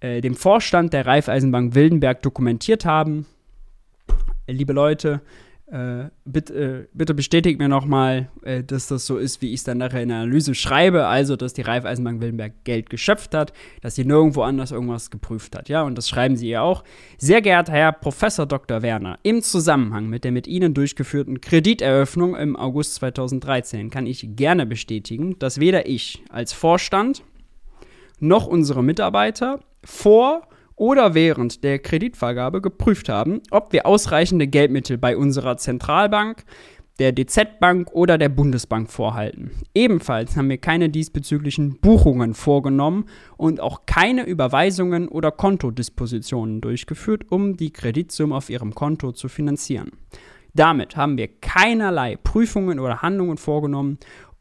äh, 0.00 0.22
dem 0.22 0.34
Vorstand 0.34 0.94
der 0.94 1.06
Raiffeisenbank 1.06 1.74
Wildenberg 1.74 2.22
dokumentiert 2.22 2.86
haben, 2.86 3.26
liebe 4.46 4.72
Leute, 4.72 5.20
äh, 5.72 6.10
bitte, 6.26 6.54
äh, 6.54 6.88
bitte, 6.92 7.14
bestätigt 7.14 7.58
mir 7.58 7.68
nochmal, 7.68 8.28
äh, 8.42 8.62
dass 8.62 8.88
das 8.88 9.06
so 9.06 9.16
ist, 9.16 9.40
wie 9.40 9.48
ich 9.48 9.60
es 9.60 9.64
dann 9.64 9.78
nachher 9.78 10.02
in 10.02 10.10
der 10.10 10.18
Analyse 10.18 10.54
schreibe. 10.54 11.06
Also, 11.06 11.34
dass 11.34 11.54
die 11.54 11.62
Raiffeisenbank 11.62 12.20
Willenberg 12.20 12.52
Geld 12.64 12.90
geschöpft 12.90 13.34
hat, 13.34 13.54
dass 13.80 13.94
sie 13.94 14.04
nirgendwo 14.04 14.42
anders 14.42 14.70
irgendwas 14.70 15.10
geprüft 15.10 15.56
hat. 15.56 15.70
Ja, 15.70 15.82
und 15.82 15.96
das 15.96 16.10
schreiben 16.10 16.36
sie 16.36 16.50
ihr 16.50 16.62
auch. 16.62 16.84
Sehr 17.16 17.40
geehrter 17.40 17.72
Herr 17.72 17.92
Professor 17.92 18.44
Dr. 18.44 18.82
Werner, 18.82 19.18
im 19.22 19.40
Zusammenhang 19.40 20.08
mit 20.10 20.24
der 20.24 20.32
mit 20.32 20.46
Ihnen 20.46 20.74
durchgeführten 20.74 21.40
Krediteröffnung 21.40 22.36
im 22.36 22.54
August 22.54 22.96
2013 22.96 23.88
kann 23.88 24.06
ich 24.06 24.36
gerne 24.36 24.66
bestätigen, 24.66 25.38
dass 25.38 25.58
weder 25.58 25.86
ich 25.86 26.22
als 26.28 26.52
Vorstand 26.52 27.22
noch 28.20 28.46
unsere 28.46 28.84
Mitarbeiter 28.84 29.60
vor 29.82 30.42
oder 30.82 31.14
während 31.14 31.62
der 31.62 31.78
Kreditvergabe 31.78 32.60
geprüft 32.60 33.08
haben, 33.08 33.40
ob 33.52 33.72
wir 33.72 33.86
ausreichende 33.86 34.48
Geldmittel 34.48 34.98
bei 34.98 35.16
unserer 35.16 35.56
Zentralbank, 35.56 36.42
der 36.98 37.12
DZ-Bank 37.12 37.92
oder 37.92 38.18
der 38.18 38.28
Bundesbank 38.28 38.90
vorhalten. 38.90 39.52
Ebenfalls 39.76 40.36
haben 40.36 40.50
wir 40.50 40.58
keine 40.58 40.88
diesbezüglichen 40.88 41.78
Buchungen 41.78 42.34
vorgenommen 42.34 43.04
und 43.36 43.60
auch 43.60 43.86
keine 43.86 44.26
Überweisungen 44.26 45.06
oder 45.06 45.30
Kontodispositionen 45.30 46.60
durchgeführt, 46.60 47.30
um 47.30 47.56
die 47.56 47.72
Kreditsumme 47.72 48.34
auf 48.34 48.50
ihrem 48.50 48.74
Konto 48.74 49.12
zu 49.12 49.28
finanzieren. 49.28 49.92
Damit 50.52 50.96
haben 50.96 51.16
wir 51.16 51.28
keinerlei 51.28 52.16
Prüfungen 52.16 52.80
oder 52.80 53.02
Handlungen 53.02 53.38
vorgenommen, 53.38 53.98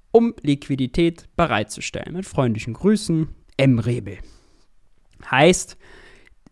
um 0.09 0.33
Liquidität 0.41 1.29
bereitzustellen. 1.35 2.15
Mit 2.15 2.25
freundlichen 2.25 2.73
Grüßen, 2.73 3.27
M. 3.57 3.77
Rebel. 3.77 4.17
Heißt, 5.29 5.77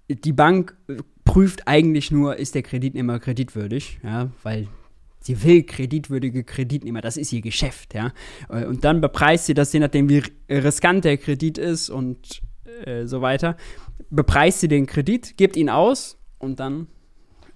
die 0.09 0.33
Bank 0.33 0.75
prüft 1.23 1.67
eigentlich 1.67 2.11
nur, 2.11 2.37
ist 2.37 2.55
der 2.55 2.63
Kreditnehmer 2.63 3.19
kreditwürdig, 3.19 3.99
ja, 4.03 4.31
weil 4.43 4.67
sie 5.19 5.43
will 5.43 5.63
kreditwürdige 5.63 6.43
Kreditnehmer, 6.43 7.01
das 7.01 7.17
ist 7.17 7.31
ihr 7.31 7.41
Geschäft, 7.41 7.93
ja. 7.93 8.13
Und 8.49 8.83
dann 8.83 9.01
bepreist 9.01 9.45
sie 9.45 9.53
das, 9.53 9.71
je 9.73 9.79
nachdem, 9.79 10.09
wie 10.09 10.23
riskant 10.49 11.05
der 11.05 11.17
Kredit 11.17 11.57
ist 11.57 11.89
und 11.89 12.41
äh, 12.85 13.05
so 13.05 13.21
weiter, 13.21 13.57
bepreist 14.09 14.61
sie 14.61 14.67
den 14.67 14.87
Kredit, 14.87 15.37
gibt 15.37 15.55
ihn 15.55 15.69
aus 15.69 16.17
und 16.39 16.59
dann 16.59 16.87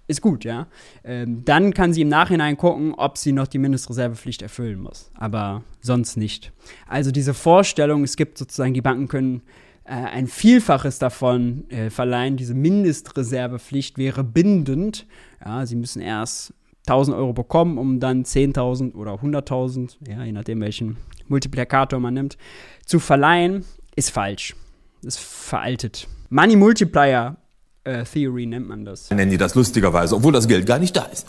ist 0.06 0.22
gut, 0.22 0.44
ja. 0.44 0.68
Ähm, 1.04 1.44
dann 1.46 1.74
kann 1.74 1.94
sie 1.94 2.02
im 2.02 2.10
Nachhinein 2.10 2.58
gucken, 2.58 2.94
ob 2.94 3.18
sie 3.18 3.32
noch 3.32 3.48
die 3.48 3.58
Mindestreservepflicht 3.58 4.42
erfüllen 4.42 4.80
muss. 4.80 5.10
Aber 5.16 5.64
sonst 5.80 6.18
nicht. 6.18 6.52
Also 6.88 7.10
diese 7.10 7.34
Vorstellung, 7.34 8.04
es 8.04 8.18
gibt 8.18 8.38
sozusagen, 8.38 8.74
die 8.74 8.82
Banken 8.82 9.08
können 9.08 9.38
äh, 9.38 9.42
ein 9.86 10.28
Vielfaches 10.28 11.00
davon 11.00 11.70
äh, 11.70 11.90
verleihen. 11.90 12.38
Diese 12.38 12.54
Mindestreservepflicht 12.54 13.98
wäre 13.98 14.24
bindend. 14.24 15.06
Ja, 15.44 15.66
sie 15.66 15.76
müssen 15.76 16.02
erst 16.02 16.54
1000 16.88 17.16
Euro 17.16 17.34
bekommen, 17.34 17.78
um 17.78 18.00
dann 18.00 18.24
10.000 18.24 18.96
oder 18.96 19.14
100.000, 19.14 19.98
ja, 20.08 20.24
je 20.24 20.32
nachdem 20.32 20.62
welchen 20.62 20.98
Multiplikator 21.28 22.00
man 22.00 22.14
nimmt, 22.14 22.38
zu 22.86 23.00
verleihen, 23.00 23.66
ist 23.96 24.10
falsch. 24.10 24.56
Ist 25.02 25.20
veraltet. 25.20 26.08
Money 26.30 26.56
Multiplier 26.56 27.38
äh, 27.84 28.04
Theory 28.04 28.46
nennt 28.46 28.68
man 28.68 28.86
das. 28.86 29.10
Nennen 29.12 29.32
die 29.32 29.38
das 29.38 29.56
lustigerweise, 29.56 30.16
obwohl 30.16 30.32
das 30.32 30.48
Geld 30.48 30.66
gar 30.66 30.80
nicht 30.80 30.96
da 30.96 31.04
ist. 31.04 31.28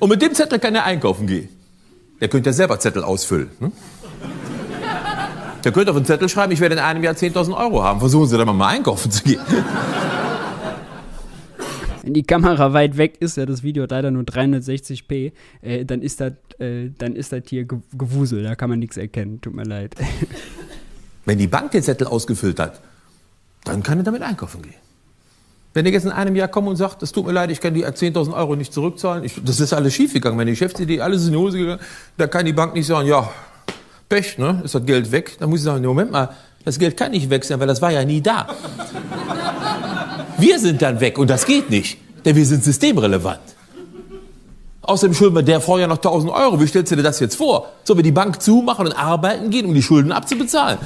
Und 0.00 0.08
mit 0.08 0.22
dem 0.22 0.34
Zettel 0.34 0.58
kann 0.58 0.74
er 0.74 0.84
einkaufen 0.84 1.26
gehen. 1.26 1.48
Der 2.20 2.28
könnte 2.28 2.50
ja 2.50 2.54
selber 2.54 2.78
Zettel 2.78 3.04
ausfüllen. 3.04 3.50
Ne? 3.60 3.72
Der 5.64 5.72
könnte 5.72 5.90
auf 5.90 5.96
einen 5.96 6.06
Zettel 6.06 6.28
schreiben, 6.28 6.52
ich 6.52 6.60
werde 6.60 6.76
in 6.76 6.80
einem 6.80 7.02
Jahr 7.02 7.14
10.000 7.14 7.56
Euro 7.56 7.82
haben. 7.82 7.98
Versuchen 8.00 8.28
Sie 8.28 8.38
dann 8.38 8.56
mal 8.56 8.68
einkaufen 8.68 9.10
zu 9.10 9.22
gehen. 9.24 9.40
Wenn 12.02 12.14
die 12.14 12.22
Kamera 12.22 12.72
weit 12.72 12.96
weg 12.96 13.16
ist, 13.20 13.36
ja, 13.36 13.44
das 13.44 13.62
Video 13.62 13.82
hat 13.82 13.90
leider 13.90 14.10
nur 14.10 14.22
360p, 14.22 15.32
äh, 15.60 15.84
dann 15.84 16.00
ist 16.00 16.20
das 16.20 16.32
äh, 16.58 16.90
dann 16.96 17.14
ist 17.14 17.32
das 17.32 17.42
hier 17.48 17.64
Gewusel, 17.64 18.42
da 18.42 18.54
kann 18.54 18.70
man 18.70 18.78
nichts 18.78 18.96
erkennen. 18.96 19.40
Tut 19.40 19.54
mir 19.54 19.64
leid. 19.64 19.94
Wenn 21.24 21.38
die 21.38 21.46
Bank 21.46 21.72
den 21.72 21.82
Zettel 21.82 22.06
ausgefüllt 22.06 22.58
hat, 22.58 22.80
dann 23.64 23.82
kann 23.82 23.98
er 23.98 24.04
damit 24.04 24.22
einkaufen 24.22 24.62
gehen. 24.62 24.74
Wenn 25.74 25.84
er 25.84 25.92
jetzt 25.92 26.06
in 26.06 26.10
einem 26.10 26.34
Jahr 26.34 26.48
kommt 26.48 26.66
und 26.66 26.76
sagt, 26.76 27.02
es 27.02 27.12
tut 27.12 27.26
mir 27.26 27.32
leid, 27.32 27.50
ich 27.50 27.60
kann 27.60 27.74
die 27.74 27.84
10.000 27.84 28.34
Euro 28.34 28.56
nicht 28.56 28.72
zurückzahlen, 28.72 29.22
ich, 29.22 29.34
das 29.44 29.60
ist 29.60 29.72
alles 29.72 29.94
schiefgegangen. 29.94 30.38
Wenn 30.38 30.46
die 30.46 30.52
Geschäftsidee 30.52 31.00
alles 31.00 31.26
in 31.26 31.32
die 31.32 31.38
Hose 31.38 31.58
gegangen, 31.58 31.80
da 32.16 32.26
kann 32.26 32.46
die 32.46 32.54
Bank 32.54 32.74
nicht 32.74 32.86
sagen, 32.86 33.06
ja, 33.06 33.30
Pech, 34.08 34.38
ne, 34.38 34.62
ist 34.64 34.74
das 34.74 34.84
Geld 34.84 35.12
weg. 35.12 35.36
Dann 35.38 35.50
muss 35.50 35.60
ich 35.60 35.64
sagen, 35.64 35.84
Moment 35.84 36.10
mal, 36.10 36.30
das 36.64 36.78
Geld 36.78 36.96
kann 36.96 37.12
nicht 37.12 37.28
weg 37.30 37.44
sein, 37.44 37.60
weil 37.60 37.66
das 37.66 37.82
war 37.82 37.90
ja 37.90 38.04
nie 38.04 38.20
da. 38.20 38.48
Wir 40.38 40.58
sind 40.58 40.80
dann 40.82 41.00
weg 41.00 41.18
und 41.18 41.28
das 41.28 41.44
geht 41.44 41.70
nicht, 41.70 41.98
denn 42.24 42.36
wir 42.36 42.46
sind 42.46 42.64
systemrelevant. 42.64 43.40
Außerdem 44.82 45.14
schulden 45.14 45.36
wir 45.36 45.42
der 45.42 45.60
vorher 45.60 45.86
noch 45.86 45.96
1000 45.96 46.32
Euro. 46.32 46.58
Wie 46.60 46.66
stellst 46.66 46.90
du 46.92 46.96
dir 46.96 47.02
das 47.02 47.20
jetzt 47.20 47.36
vor? 47.36 47.70
Sollen 47.84 47.98
wir 47.98 48.02
die 48.02 48.12
Bank 48.12 48.40
zumachen 48.40 48.86
und 48.86 48.92
arbeiten 48.92 49.50
gehen, 49.50 49.66
um 49.66 49.74
die 49.74 49.82
Schulden 49.82 50.12
abzubezahlen? 50.12 50.78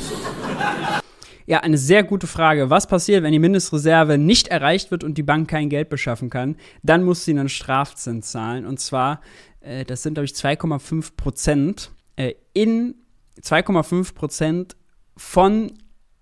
Ja, 1.47 1.61
eine 1.61 1.79
sehr 1.79 2.03
gute 2.03 2.27
Frage. 2.27 2.71
Was 2.71 2.87
passiert, 2.87 3.23
wenn 3.23 3.33
die 3.33 3.39
Mindestreserve 3.39 4.19
nicht 4.19 4.49
erreicht 4.49 4.91
wird 4.91 5.05
und 5.05 5.19
die 5.19 5.23
Bank 5.23 5.49
kein 5.49 5.69
Geld 5.69 5.89
beschaffen 5.89 6.31
kann? 6.31 6.57
Dann 6.83 7.05
muss 7.05 7.25
sie 7.25 7.33
einen 7.33 7.49
Strafzins 7.49 8.33
zahlen. 8.33 8.67
Und 8.67 8.81
zwar, 8.81 9.21
äh, 9.61 9.85
das 9.85 10.03
sind, 10.03 10.15
glaube 10.15 10.25
ich, 10.25 10.33
2,5 10.33 11.17
Prozent 11.17 11.91
äh, 12.17 12.35
in 12.55 12.95
2,5 13.41 14.15
Prozent 14.15 14.77
von 15.17 15.73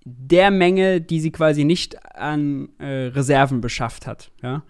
der 0.05 0.50
Menge, 0.50 1.00
die 1.00 1.21
sie 1.21 1.31
quasi 1.31 1.64
nicht 1.64 2.05
an 2.17 2.71
äh, 2.79 3.07
Reserven 3.09 3.61
beschafft 3.61 4.07
hat. 4.07 4.31
Ja? 4.43 4.64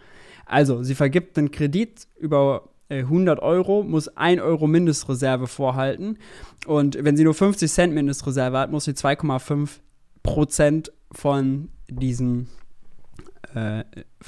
Also, 0.46 0.82
sie 0.82 0.94
vergibt 0.94 1.38
einen 1.38 1.50
Kredit 1.50 2.08
über 2.18 2.70
100 2.90 3.38
äh, 3.38 3.42
Euro, 3.42 3.82
muss 3.82 4.08
1 4.08 4.40
Euro 4.42 4.66
Mindestreserve 4.66 5.46
vorhalten. 5.46 6.18
Und 6.66 6.98
wenn 7.00 7.16
sie 7.16 7.24
nur 7.24 7.34
50 7.34 7.70
Cent 7.70 7.94
Mindestreserve 7.94 8.58
hat, 8.58 8.70
muss 8.70 8.84
sie 8.84 8.92
2,5 8.92 9.78
Prozent 10.22 10.92
von 11.12 11.68
diesen 11.88 12.48
äh, 13.54 13.84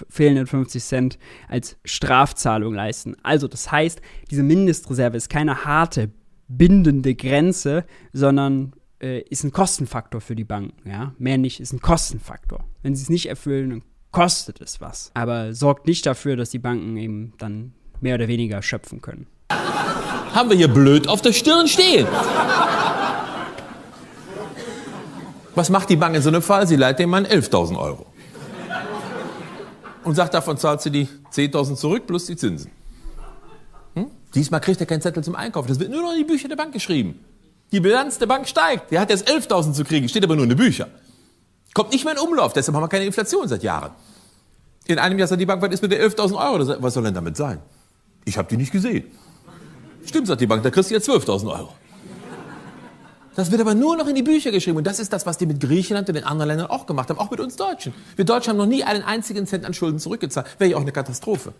fehlenden 0.08 0.46
50 0.46 0.82
Cent 0.82 1.18
als 1.48 1.76
Strafzahlung 1.84 2.74
leisten. 2.74 3.16
Also 3.22 3.48
das 3.48 3.70
heißt, 3.70 4.00
diese 4.30 4.42
Mindestreserve 4.42 5.16
ist 5.16 5.28
keine 5.28 5.64
harte, 5.64 6.10
bindende 6.56 7.14
Grenze, 7.14 7.84
sondern 8.12 8.72
äh, 9.00 9.20
ist 9.22 9.44
ein 9.44 9.52
Kostenfaktor 9.52 10.20
für 10.20 10.36
die 10.36 10.44
Banken. 10.44 10.88
Ja? 10.88 11.14
Mehr 11.18 11.38
nicht, 11.38 11.60
ist 11.60 11.72
ein 11.72 11.80
Kostenfaktor. 11.80 12.64
Wenn 12.82 12.94
sie 12.94 13.02
es 13.02 13.10
nicht 13.10 13.26
erfüllen, 13.26 13.70
dann 13.70 13.82
kostet 14.10 14.60
es 14.60 14.80
was. 14.80 15.10
Aber 15.14 15.54
sorgt 15.54 15.86
nicht 15.86 16.06
dafür, 16.06 16.36
dass 16.36 16.50
die 16.50 16.58
Banken 16.58 16.96
eben 16.96 17.32
dann 17.38 17.72
mehr 18.00 18.14
oder 18.14 18.28
weniger 18.28 18.62
schöpfen 18.62 19.00
können. 19.00 19.26
Haben 19.50 20.50
wir 20.50 20.56
hier 20.56 20.68
blöd 20.68 21.08
auf 21.08 21.20
der 21.20 21.32
Stirn 21.32 21.68
stehen. 21.68 22.06
Was 25.54 25.68
macht 25.68 25.90
die 25.90 25.96
Bank 25.96 26.16
in 26.16 26.22
so 26.22 26.30
einem 26.30 26.42
Fall? 26.42 26.66
Sie 26.66 26.76
leiht 26.76 26.98
dem 26.98 27.10
Mann 27.10 27.26
11.000 27.26 27.78
Euro. 27.78 28.06
Und 30.04 30.14
sagt, 30.14 30.34
davon 30.34 30.56
zahlt 30.56 30.80
sie 30.80 30.90
die 30.90 31.08
10.000 31.32 31.76
zurück 31.76 32.06
plus 32.06 32.26
die 32.26 32.36
Zinsen. 32.36 32.70
Diesmal 34.34 34.60
kriegt 34.60 34.80
er 34.80 34.86
keinen 34.86 35.02
Zettel 35.02 35.22
zum 35.22 35.34
Einkauf. 35.34 35.66
Das 35.66 35.78
wird 35.78 35.90
nur 35.90 36.02
noch 36.02 36.12
in 36.12 36.18
die 36.18 36.24
Bücher 36.24 36.48
der 36.48 36.56
Bank 36.56 36.72
geschrieben. 36.72 37.18
Die 37.70 37.80
Bilanz 37.80 38.18
der 38.18 38.26
Bank 38.26 38.48
steigt. 38.48 38.90
Der 38.90 39.00
hat 39.00 39.10
jetzt 39.10 39.28
11.000 39.28 39.72
zu 39.72 39.84
kriegen, 39.84 40.08
steht 40.08 40.24
aber 40.24 40.36
nur 40.36 40.44
in 40.44 40.50
den 40.50 40.58
Büchern. 40.58 40.90
Kommt 41.74 41.92
nicht 41.92 42.04
mehr 42.04 42.14
in 42.14 42.18
Umlauf, 42.18 42.52
deshalb 42.52 42.76
haben 42.76 42.82
wir 42.82 42.88
keine 42.88 43.06
Inflation 43.06 43.48
seit 43.48 43.62
Jahren. 43.62 43.92
In 44.86 44.98
einem 44.98 45.18
Jahr 45.18 45.28
sagt 45.28 45.40
die 45.40 45.46
Bank, 45.46 45.62
was 45.62 45.72
ist 45.72 45.82
mit 45.82 45.92
der 45.92 46.06
11.000 46.06 46.36
Euro? 46.36 46.82
Was 46.82 46.94
soll 46.94 47.04
denn 47.04 47.14
damit 47.14 47.36
sein? 47.36 47.60
Ich 48.24 48.36
habe 48.36 48.48
die 48.48 48.56
nicht 48.56 48.72
gesehen. 48.72 49.04
Stimmt, 50.04 50.26
sagt 50.26 50.40
die 50.40 50.46
Bank, 50.46 50.62
da 50.62 50.70
kriegst 50.70 50.90
du 50.90 50.94
jetzt 50.94 51.08
12.000 51.08 51.46
Euro. 51.50 51.72
Das 53.34 53.50
wird 53.50 53.62
aber 53.62 53.74
nur 53.74 53.96
noch 53.96 54.06
in 54.06 54.14
die 54.14 54.22
Bücher 54.22 54.50
geschrieben. 54.50 54.76
Und 54.76 54.86
das 54.86 54.98
ist 54.98 55.12
das, 55.12 55.24
was 55.24 55.38
die 55.38 55.46
mit 55.46 55.60
Griechenland 55.60 56.08
und 56.08 56.14
den 56.14 56.24
anderen 56.24 56.48
Ländern 56.48 56.66
auch 56.66 56.84
gemacht 56.84 57.08
haben, 57.08 57.18
auch 57.18 57.30
mit 57.30 57.40
uns 57.40 57.56
Deutschen. 57.56 57.94
Wir 58.16 58.26
Deutschen 58.26 58.50
haben 58.50 58.58
noch 58.58 58.66
nie 58.66 58.84
einen 58.84 59.02
einzigen 59.02 59.46
Cent 59.46 59.64
an 59.64 59.72
Schulden 59.72 59.98
zurückgezahlt. 59.98 60.46
Wäre 60.58 60.72
ja 60.72 60.76
auch 60.76 60.82
eine 60.82 60.92
Katastrophe. 60.92 61.54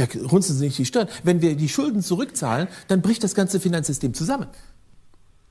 Ja, 0.00 0.06
runzeln 0.32 0.56
Sie 0.56 0.64
nicht 0.64 0.78
die 0.78 0.86
Stirn. 0.86 1.08
Wenn 1.24 1.42
wir 1.42 1.54
die 1.56 1.68
Schulden 1.68 2.02
zurückzahlen, 2.02 2.68
dann 2.88 3.02
bricht 3.02 3.22
das 3.22 3.34
ganze 3.34 3.60
Finanzsystem 3.60 4.14
zusammen. 4.14 4.46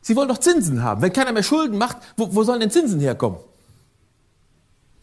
Sie 0.01 0.15
wollen 0.15 0.27
doch 0.27 0.39
Zinsen 0.39 0.81
haben. 0.81 1.03
Wenn 1.03 1.13
keiner 1.13 1.31
mehr 1.33 1.43
Schulden 1.43 1.77
macht, 1.77 1.97
wo, 2.17 2.33
wo 2.33 2.43
sollen 2.43 2.59
denn 2.59 2.71
Zinsen 2.71 2.99
herkommen? 2.99 3.37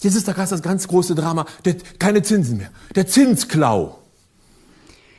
Jetzt 0.00 0.16
ist 0.16 0.26
da 0.26 0.32
gerade 0.32 0.50
das 0.50 0.62
ganz 0.62 0.88
große 0.88 1.14
Drama. 1.14 1.46
Der, 1.64 1.76
keine 2.00 2.22
Zinsen 2.22 2.56
mehr. 2.56 2.70
Der 2.96 3.06
Zinsklau. 3.06 4.00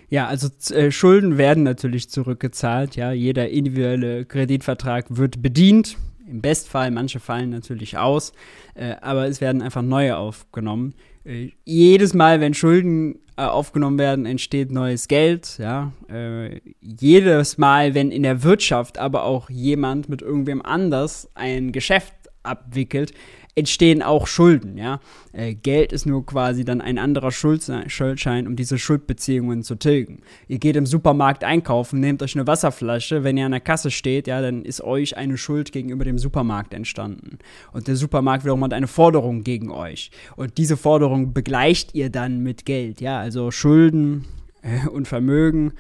Ja, 0.10 0.28
also 0.28 0.50
äh, 0.74 0.92
Schulden 0.92 1.38
werden 1.38 1.64
natürlich 1.64 2.10
zurückgezahlt. 2.10 2.98
Ja, 2.98 3.14
jeder 3.14 3.48
individuelle 3.48 4.26
Kreditvertrag 4.26 5.06
wird 5.10 5.42
bedient. 5.42 5.96
Im 6.28 6.42
Bestfall, 6.42 6.92
manche 6.92 7.22
fallen 7.22 7.52
natürlich 7.52 7.98
aus, 7.98 8.34
äh, 8.76 8.96
aber 9.00 9.30
es 9.30 9.40
werden 9.40 9.62
einfach 9.62 9.82
neue 9.82 10.18
aufgenommen. 10.18 10.96
Jedes 11.66 12.14
Mal, 12.14 12.40
wenn 12.40 12.54
Schulden 12.54 13.20
äh, 13.36 13.44
aufgenommen 13.44 14.00
werden, 14.00 14.26
entsteht 14.26 14.72
neues 14.72 15.08
Geld. 15.08 15.58
Ja, 15.60 15.92
äh, 16.10 16.60
jedes 16.82 17.58
Mal, 17.58 17.94
wenn 17.94 18.12
in 18.12 18.24
der 18.24 18.44
Wirtschaft 18.44 18.98
aber 18.98 19.24
auch 19.24 19.50
jemand 19.50 20.10
mit 20.10 20.22
irgendwem 20.22 20.62
anders 20.62 21.30
ein 21.36 21.72
Geschäft 21.72 22.14
abwickelt, 22.44 23.14
entstehen 23.58 24.04
auch 24.04 24.28
Schulden, 24.28 24.78
ja. 24.78 25.00
Äh, 25.34 25.56
Geld 25.56 25.92
ist 25.92 26.06
nur 26.06 26.24
quasi 26.26 26.64
dann 26.64 26.80
ein 26.80 27.00
anderer 27.00 27.32
Schuldschein, 27.32 28.46
um 28.46 28.56
diese 28.56 28.78
Schuldbeziehungen 28.78 29.64
zu 29.64 29.76
tilgen. 29.76 30.22
Ihr 30.48 30.60
geht 30.60 30.76
im 30.76 30.86
Supermarkt 30.86 31.44
einkaufen, 31.44 32.00
nehmt 32.00 32.22
euch 32.22 32.36
eine 32.36 32.46
Wasserflasche, 32.46 33.24
wenn 33.24 33.36
ihr 33.36 33.48
an 33.48 33.52
der 33.52 33.60
Kasse 33.60 33.90
steht, 33.90 34.28
ja, 34.28 34.42
dann 34.42 34.64
ist 34.64 34.82
euch 34.82 35.18
eine 35.18 35.38
Schuld 35.38 35.72
gegenüber 35.72 36.06
dem 36.06 36.20
Supermarkt 36.20 36.76
entstanden. 36.76 37.40
Und 37.74 37.88
der 37.88 37.96
Supermarkt 37.96 38.44
wiederum 38.44 38.64
hat 38.64 38.74
eine 38.74 38.88
Forderung 38.88 39.44
gegen 39.44 39.72
euch. 39.72 40.12
Und 40.36 40.60
diese 40.60 40.78
Forderung 40.78 41.34
begleicht 41.34 41.96
ihr 41.96 42.12
dann 42.12 42.44
mit 42.44 42.64
Geld, 42.66 43.02
ja. 43.02 43.20
Also 43.20 43.50
Schulden 43.50 44.26
äh, 44.62 44.88
und 44.88 45.08
Vermögen 45.08 45.74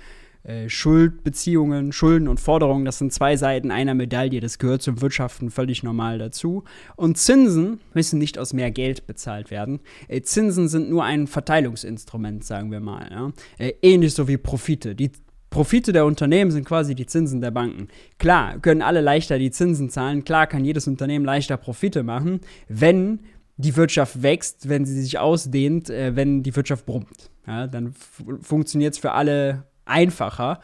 äh, 0.47 0.69
Schuldbeziehungen, 0.69 1.91
Schulden 1.91 2.29
und 2.29 2.39
Forderungen, 2.39 2.85
das 2.85 2.99
sind 2.99 3.11
zwei 3.11 3.35
Seiten 3.35 3.69
einer 3.69 3.93
Medaille, 3.93 4.39
das 4.39 4.59
gehört 4.59 4.81
zum 4.81 5.01
Wirtschaften 5.01 5.51
völlig 5.51 5.83
normal 5.83 6.19
dazu. 6.19 6.63
Und 6.95 7.17
Zinsen 7.17 7.81
müssen 7.93 8.17
nicht 8.17 8.39
aus 8.39 8.53
mehr 8.53 8.71
Geld 8.71 9.07
bezahlt 9.07 9.51
werden. 9.51 9.81
Äh, 10.07 10.21
Zinsen 10.21 10.69
sind 10.69 10.89
nur 10.89 11.03
ein 11.03 11.27
Verteilungsinstrument, 11.27 12.45
sagen 12.45 12.71
wir 12.71 12.79
mal. 12.79 13.09
Ja? 13.11 13.33
Äh, 13.57 13.73
ähnlich 13.81 14.13
so 14.13 14.29
wie 14.29 14.37
Profite. 14.37 14.95
Die 14.95 15.11
Profite 15.49 15.91
der 15.91 16.05
Unternehmen 16.05 16.51
sind 16.51 16.63
quasi 16.63 16.95
die 16.95 17.07
Zinsen 17.07 17.41
der 17.41 17.51
Banken. 17.51 17.89
Klar 18.17 18.59
können 18.59 18.81
alle 18.81 19.01
leichter 19.01 19.39
die 19.39 19.51
Zinsen 19.51 19.89
zahlen, 19.89 20.23
klar 20.23 20.47
kann 20.47 20.63
jedes 20.63 20.87
Unternehmen 20.87 21.25
leichter 21.25 21.57
Profite 21.57 22.03
machen, 22.03 22.39
wenn 22.69 23.19
die 23.57 23.75
Wirtschaft 23.75 24.23
wächst, 24.23 24.69
wenn 24.69 24.85
sie 24.85 25.01
sich 25.01 25.19
ausdehnt, 25.19 25.89
wenn 25.89 26.43
die 26.43 26.55
Wirtschaft 26.55 26.85
brummt. 26.85 27.31
Ja, 27.47 27.65
dann 27.65 27.93
funktioniert 28.41 28.93
es 28.93 28.99
für 28.99 29.13
alle 29.13 29.63
einfacher. 29.88 30.60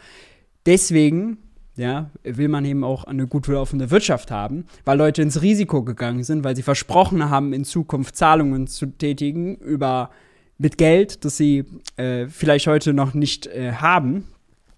Deswegen 0.65 1.37
ja, 1.75 2.11
will 2.23 2.49
man 2.49 2.65
eben 2.65 2.83
auch 2.83 3.03
eine 3.05 3.27
gut 3.27 3.47
laufende 3.47 3.89
Wirtschaft 3.89 4.29
haben, 4.29 4.65
weil 4.85 4.97
Leute 4.97 5.21
ins 5.21 5.41
Risiko 5.41 5.83
gegangen 5.83 6.23
sind, 6.23 6.43
weil 6.43 6.55
sie 6.55 6.61
versprochen 6.61 7.29
haben, 7.29 7.51
in 7.51 7.65
Zukunft 7.65 8.15
Zahlungen 8.15 8.67
zu 8.67 8.85
tätigen 8.85 9.55
über 9.55 10.11
mit 10.59 10.77
Geld, 10.77 11.25
das 11.25 11.37
sie 11.37 11.65
äh, 11.97 12.27
vielleicht 12.27 12.67
heute 12.67 12.93
noch 12.93 13.15
nicht 13.15 13.47
äh, 13.47 13.73
haben 13.73 14.25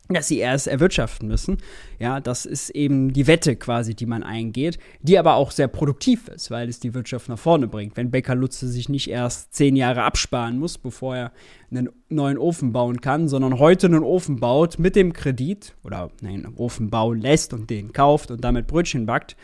dass 0.09 0.27
sie 0.27 0.37
erst 0.37 0.67
erwirtschaften 0.67 1.27
müssen. 1.27 1.57
Ja, 1.99 2.19
das 2.19 2.45
ist 2.45 2.69
eben 2.71 3.13
die 3.13 3.27
Wette 3.27 3.55
quasi, 3.55 3.95
die 3.95 4.05
man 4.05 4.23
eingeht, 4.23 4.77
die 5.01 5.17
aber 5.17 5.35
auch 5.35 5.51
sehr 5.51 5.67
produktiv 5.67 6.27
ist, 6.27 6.51
weil 6.51 6.69
es 6.69 6.79
die 6.79 6.93
Wirtschaft 6.93 7.29
nach 7.29 7.39
vorne 7.39 7.67
bringt. 7.67 7.97
Wenn 7.97 8.11
Becker 8.11 8.35
Lutze 8.35 8.67
sich 8.67 8.89
nicht 8.89 9.09
erst 9.09 9.53
zehn 9.53 9.75
Jahre 9.75 10.03
absparen 10.03 10.59
muss, 10.59 10.77
bevor 10.77 11.15
er 11.15 11.31
einen 11.71 11.89
neuen 12.09 12.37
Ofen 12.37 12.71
bauen 12.71 13.01
kann, 13.01 13.27
sondern 13.27 13.59
heute 13.59 13.87
einen 13.87 14.03
Ofen 14.03 14.39
baut 14.39 14.77
mit 14.79 14.95
dem 14.95 15.13
Kredit 15.13 15.75
oder 15.83 16.11
einen 16.23 16.55
Ofen 16.55 16.89
bauen 16.89 17.19
lässt 17.19 17.53
und 17.53 17.69
den 17.69 17.91
kauft 17.91 18.31
und 18.31 18.43
damit 18.43 18.67
Brötchen 18.67 19.05
backt 19.05 19.35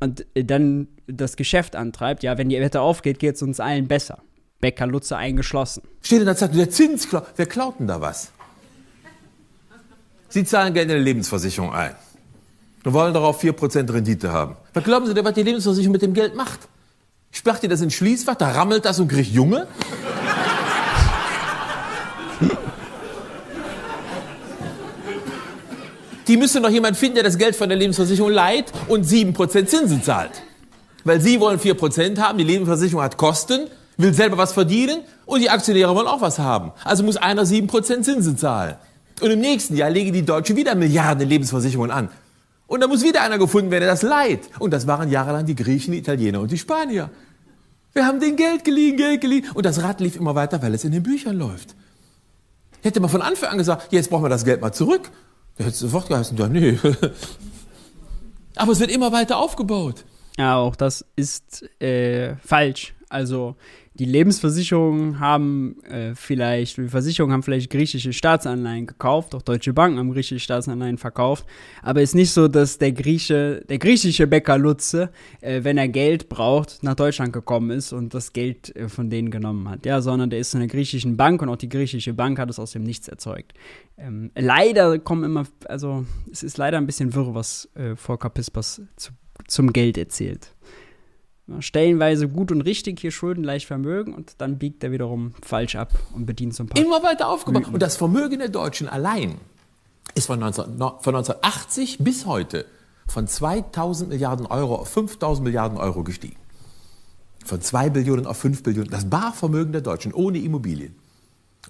und 0.00 0.26
dann 0.34 0.88
das 1.06 1.36
Geschäft 1.36 1.76
antreibt, 1.76 2.22
ja, 2.22 2.36
wenn 2.36 2.48
die 2.48 2.60
Wette 2.60 2.80
aufgeht, 2.80 3.18
geht 3.18 3.36
es 3.36 3.42
uns 3.42 3.60
allen 3.60 3.88
besser. 3.88 4.22
Becker 4.60 4.86
Lutze 4.86 5.16
eingeschlossen. 5.16 5.82
Steht 6.02 6.20
in 6.20 6.24
der 6.26 6.36
Zeitung, 6.36 6.56
der 6.56 6.70
Zins, 6.70 7.08
wer 7.10 7.46
klaut 7.46 7.80
denn 7.80 7.86
da 7.86 8.00
was? 8.00 8.32
Sie 10.32 10.44
zahlen 10.44 10.72
Geld 10.72 10.88
in 10.88 10.92
eine 10.92 11.04
Lebensversicherung 11.04 11.74
ein 11.74 11.94
und 12.84 12.94
wollen 12.94 13.12
darauf 13.12 13.42
4% 13.42 13.92
Rendite 13.92 14.32
haben. 14.32 14.56
Was 14.72 14.82
glauben 14.82 15.06
Sie 15.06 15.12
denn, 15.12 15.26
was 15.26 15.34
die 15.34 15.42
Lebensversicherung 15.42 15.92
mit 15.92 16.00
dem 16.00 16.14
Geld 16.14 16.34
macht? 16.34 16.60
Sperrt 17.30 17.62
ihr 17.62 17.68
das 17.68 17.82
ins 17.82 17.92
Schließfach, 17.92 18.36
da 18.36 18.50
rammelt 18.52 18.86
das 18.86 18.98
und 18.98 19.08
kriegt 19.08 19.30
Junge? 19.30 19.66
Die 26.28 26.38
müssen 26.38 26.62
doch 26.62 26.70
jemand 26.70 26.96
finden, 26.96 27.16
der 27.16 27.24
das 27.24 27.36
Geld 27.36 27.54
von 27.54 27.68
der 27.68 27.76
Lebensversicherung 27.76 28.30
leiht 28.30 28.72
und 28.88 29.04
7% 29.04 29.66
Zinsen 29.66 30.02
zahlt. 30.02 30.42
Weil 31.04 31.20
Sie 31.20 31.40
wollen 31.40 31.60
4% 31.60 32.18
haben, 32.18 32.38
die 32.38 32.44
Lebensversicherung 32.44 33.04
hat 33.04 33.18
Kosten, 33.18 33.66
will 33.98 34.14
selber 34.14 34.38
was 34.38 34.54
verdienen 34.54 35.02
und 35.26 35.40
die 35.40 35.50
Aktionäre 35.50 35.94
wollen 35.94 36.06
auch 36.06 36.22
was 36.22 36.38
haben. 36.38 36.72
Also 36.84 37.02
muss 37.02 37.18
einer 37.18 37.44
7% 37.44 38.00
Zinsen 38.00 38.38
zahlen. 38.38 38.76
Und 39.22 39.30
im 39.30 39.40
nächsten 39.40 39.76
Jahr 39.76 39.88
legen 39.88 40.12
die 40.12 40.24
Deutschen 40.24 40.56
wieder 40.56 40.74
Milliarden 40.74 41.28
Lebensversicherungen 41.28 41.90
an. 41.90 42.08
Und 42.66 42.80
da 42.80 42.88
muss 42.88 43.04
wieder 43.04 43.22
einer 43.22 43.38
gefunden 43.38 43.70
werden, 43.70 43.82
der 43.82 43.90
das 43.90 44.02
leiht. 44.02 44.48
Und 44.58 44.72
das 44.72 44.86
waren 44.86 45.10
jahrelang 45.10 45.46
die 45.46 45.54
Griechen, 45.54 45.92
die 45.92 45.98
Italiener 45.98 46.40
und 46.40 46.50
die 46.50 46.58
Spanier. 46.58 47.10
Wir 47.92 48.06
haben 48.06 48.18
den 48.18 48.36
Geld 48.36 48.64
geliehen, 48.64 48.96
Geld 48.96 49.20
geliehen. 49.20 49.46
Und 49.54 49.64
das 49.64 49.82
Rad 49.82 50.00
lief 50.00 50.16
immer 50.16 50.34
weiter, 50.34 50.60
weil 50.62 50.74
es 50.74 50.82
in 50.82 50.92
den 50.92 51.02
Büchern 51.02 51.36
läuft. 51.36 51.74
Hätte 52.82 52.98
man 53.00 53.10
von 53.10 53.22
Anfang 53.22 53.50
an 53.50 53.58
gesagt, 53.58 53.92
jetzt 53.92 54.10
brauchen 54.10 54.24
wir 54.24 54.28
das 54.28 54.44
Geld 54.44 54.60
mal 54.60 54.72
zurück. 54.72 55.10
Da 55.56 55.64
hätte 55.64 55.74
es 55.74 55.78
sofort 55.78 56.08
geheißen, 56.08 56.36
ja, 56.36 56.48
nee. 56.48 56.78
Aber 58.56 58.72
es 58.72 58.80
wird 58.80 58.90
immer 58.90 59.12
weiter 59.12 59.36
aufgebaut. 59.36 60.04
Ja, 60.36 60.56
auch 60.56 60.74
das 60.74 61.04
ist 61.14 61.62
äh, 61.80 62.36
falsch. 62.36 62.94
Also 63.08 63.54
die 63.94 64.06
Lebensversicherungen 64.06 65.20
haben 65.20 65.82
äh, 65.84 66.14
vielleicht, 66.14 66.78
die 66.78 66.88
Versicherungen 66.88 67.34
haben 67.34 67.42
vielleicht 67.42 67.70
griechische 67.70 68.12
Staatsanleihen 68.12 68.86
gekauft, 68.86 69.34
auch 69.34 69.42
deutsche 69.42 69.74
Banken 69.74 69.98
haben 69.98 70.12
griechische 70.12 70.40
Staatsanleihen 70.40 70.96
verkauft, 70.96 71.44
aber 71.82 72.00
es 72.00 72.10
ist 72.10 72.14
nicht 72.14 72.30
so, 72.30 72.48
dass 72.48 72.78
der 72.78 72.92
Grieche, 72.92 73.62
der 73.68 73.78
griechische 73.78 74.26
Bäcker 74.26 74.56
Lutze, 74.56 75.10
äh, 75.40 75.62
wenn 75.64 75.76
er 75.76 75.88
Geld 75.88 76.30
braucht, 76.30 76.82
nach 76.82 76.94
Deutschland 76.94 77.32
gekommen 77.32 77.70
ist 77.70 77.92
und 77.92 78.14
das 78.14 78.32
Geld 78.32 78.74
äh, 78.76 78.88
von 78.88 79.10
denen 79.10 79.30
genommen 79.30 79.68
hat, 79.68 79.84
ja, 79.84 80.00
sondern 80.00 80.30
der 80.30 80.38
ist 80.38 80.54
in 80.54 80.60
einer 80.60 80.68
griechischen 80.68 81.18
Bank 81.18 81.42
und 81.42 81.50
auch 81.50 81.56
die 81.56 81.68
griechische 81.68 82.14
Bank 82.14 82.38
hat 82.38 82.48
es 82.48 82.58
aus 82.58 82.72
dem 82.72 82.84
Nichts 82.84 83.08
erzeugt. 83.08 83.52
Ähm, 83.98 84.30
leider 84.34 84.98
kommen 84.98 85.24
immer, 85.24 85.44
also 85.66 86.06
es 86.30 86.42
ist 86.42 86.56
leider 86.56 86.78
ein 86.78 86.86
bisschen 86.86 87.14
wirr, 87.14 87.34
was 87.34 87.68
äh, 87.74 87.94
Volker 87.94 88.30
Pispers 88.30 88.80
zu, 88.96 89.12
zum 89.46 89.72
Geld 89.72 89.98
erzählt 89.98 90.54
stellenweise 91.60 92.28
gut 92.28 92.50
und 92.52 92.62
richtig 92.62 93.00
hier 93.00 93.10
Schulden 93.10 93.44
leicht 93.44 93.66
Vermögen 93.66 94.14
und 94.14 94.34
dann 94.38 94.58
biegt 94.58 94.82
er 94.84 94.92
wiederum 94.92 95.34
falsch 95.42 95.76
ab 95.76 95.92
und 96.14 96.26
bedient 96.26 96.54
so 96.54 96.64
ein 96.64 96.68
paar. 96.68 96.82
Immer 96.82 97.02
weiter 97.02 97.28
aufgebaut. 97.28 97.68
Und 97.72 97.82
das 97.82 97.96
Vermögen 97.96 98.38
der 98.38 98.48
Deutschen 98.48 98.88
allein 98.88 99.36
ist 100.14 100.26
von, 100.26 100.38
19, 100.38 100.78
von 100.78 101.14
1980 101.14 101.98
bis 101.98 102.26
heute 102.26 102.66
von 103.06 103.26
2000 103.26 104.10
Milliarden 104.10 104.46
Euro 104.46 104.76
auf 104.76 104.88
5000 104.88 105.44
Milliarden 105.44 105.78
Euro 105.78 106.02
gestiegen. 106.02 106.36
Von 107.44 107.60
2 107.60 107.90
Billionen 107.90 108.26
auf 108.26 108.38
5 108.38 108.62
Billionen. 108.62 108.90
Das 108.90 109.08
Barvermögen 109.08 109.72
der 109.72 109.82
Deutschen 109.82 110.14
ohne 110.14 110.38
Immobilien. 110.38 110.94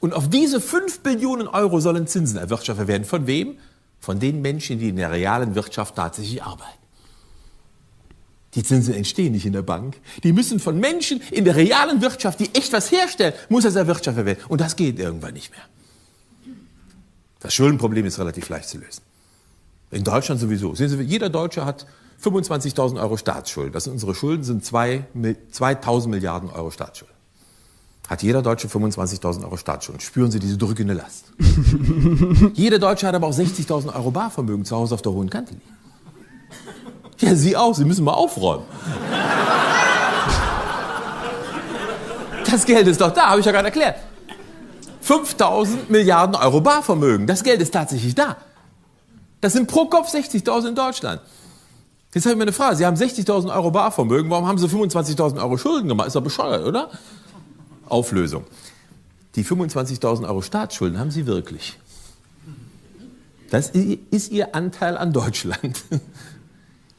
Und 0.01 0.15
auf 0.15 0.29
diese 0.29 0.61
5 0.61 1.01
Billionen 1.01 1.49
Euro 1.49 1.81
sollen 1.81 2.07
Zinsen 2.07 2.39
erwirtschaftet 2.39 2.89
werden. 2.89 3.05
Von 3.05 3.27
wem? 3.27 3.59
Von 4.01 4.19
den 4.19 4.43
Menschen, 4.43 4.79
die 4.79 4.89
in 4.89 4.97
der 4.97 5.11
realen 5.11 5.55
Wirtschaft 5.55 5.97
tatsächlich 5.97 6.43
arbeiten. 6.43 6.82
Die 8.55 8.63
Zinsen 8.63 8.95
entstehen 8.95 9.33
nicht 9.33 9.47
in 9.47 9.53
der 9.53 9.63
Bank. 9.63 9.97
Die 10.23 10.33
müssen 10.33 10.61
von 10.61 10.79
Menschen 10.79 11.23
in 11.31 11.45
der 11.45 11.57
realen 11.57 12.03
Wirtschaft, 12.03 12.41
die 12.41 12.55
echt 12.55 12.73
was 12.73 12.93
herstellen, 12.93 13.33
muss 13.49 13.65
das 13.65 13.77
erwirtschaftet 13.77 14.27
werden. 14.27 14.41
Und 14.49 14.61
das 14.61 14.77
geht 14.77 14.99
irgendwann 14.99 15.33
nicht 15.33 15.51
mehr. 15.51 15.63
Das 17.41 17.55
Schuldenproblem 17.55 18.05
ist 18.05 18.19
relativ 18.19 18.49
leicht 18.49 18.69
zu 18.69 18.79
lösen. 18.79 19.03
In 19.91 20.05
Deutschland 20.05 20.41
sowieso. 20.41 20.75
Sehen 20.75 20.89
Sie, 20.89 21.01
jeder 21.03 21.29
Deutsche 21.29 21.65
hat 21.65 21.87
25.000 22.23 23.01
Euro 23.01 23.17
Staatsschulden. 23.17 23.73
Das 23.73 23.85
sind 23.85 23.95
unsere 23.95 24.15
Schulden, 24.15 24.45
sind 24.45 24.65
2.000 24.65 26.09
Milliarden 26.09 26.51
Euro 26.51 26.71
Staatsschulden. 26.71 27.17
Hat 28.09 28.23
jeder 28.23 28.43
Deutsche 28.43 28.69
25.000 28.69 29.45
Euro 29.45 29.57
Staatsschulden. 29.57 30.01
Spüren 30.01 30.31
Sie 30.31 30.39
diese 30.39 30.59
drückende 30.59 30.95
Last. 30.95 31.33
jeder 32.55 32.79
Deutsche 32.79 33.07
hat 33.07 33.15
aber 33.15 33.27
auch 33.27 33.37
60.000 33.37 33.95
Euro 33.95 34.11
Barvermögen 34.11 34.65
zu 34.65 34.77
Hause 34.77 34.95
auf 34.95 35.03
der 35.03 35.13
hohen 35.13 35.31
Kante 35.31 35.55
liegen. 35.55 35.82
Ja, 37.23 37.37
Sie 37.37 37.57
auch, 37.57 37.75
Sie 37.75 37.85
müssen 37.85 38.05
mal 38.05 38.15
aufräumen. 38.15 38.65
Das 42.45 42.67
Geld 42.67 42.89
ist 42.89 43.01
doch 43.01 43.13
da, 43.13 43.31
habe 43.31 43.41
ich 43.41 43.47
ja 43.47 43.53
gerade 43.53 43.67
erklärt. 43.67 43.97
5000 45.03 45.89
Milliarden 45.89 46.35
Euro 46.35 46.61
Barvermögen. 46.61 47.27
Das 47.29 47.45
Geld 47.45 47.63
ist 47.63 47.73
tatsächlich 47.73 48.15
da. 48.17 48.37
Das 49.41 49.53
sind 49.53 49.69
pro 49.69 49.87
Kopf 49.87 50.13
60.000 50.13 50.69
in 50.71 50.75
Deutschland. 50.75 51.21
Jetzt 52.13 52.25
habe 52.25 52.33
ich 52.33 52.37
mir 52.37 52.43
eine 52.43 52.53
Frage. 52.53 52.77
Sie 52.77 52.85
haben 52.85 52.97
60.000 52.97 53.55
Euro 53.55 53.71
Barvermögen. 53.71 54.29
Warum 54.31 54.47
haben 54.47 54.59
Sie 54.59 54.67
25.000 54.67 55.39
Euro 55.39 55.57
Schulden 55.57 55.89
gemacht? 55.89 56.09
Ist 56.09 56.17
doch 56.17 56.23
bescheuert, 56.23 56.67
oder? 56.67 56.91
Auflösung. 57.89 58.45
Die 59.37 59.45
25.000 59.45 60.27
Euro 60.27 60.43
Staatsschulden 60.43 60.99
haben 60.99 61.13
Sie 61.13 61.27
wirklich. 61.27 61.79
Das 63.51 63.71
ist 63.71 64.33
Ihr 64.33 64.55
Anteil 64.55 64.97
an 64.97 65.13
Deutschland. 65.13 65.85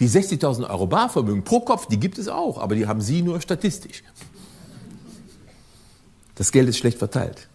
Die 0.04 0.10
60.000 0.10 0.70
Euro 0.70 0.86
Barvermögen 0.86 1.46
pro 1.46 1.62
Kopf, 1.62 1.86
die 1.86 1.98
gibt 1.98 2.18
es 2.18 2.28
auch, 2.28 2.58
aber 2.58 2.76
die 2.76 2.88
haben 2.88 3.00
Sie 3.00 3.22
nur 3.22 3.39
statistisch. 3.39 4.04
Das 6.36 6.52
Geld 6.52 6.68
ist 6.68 6.78
schlecht 6.78 6.98
verteilt. 6.98 7.48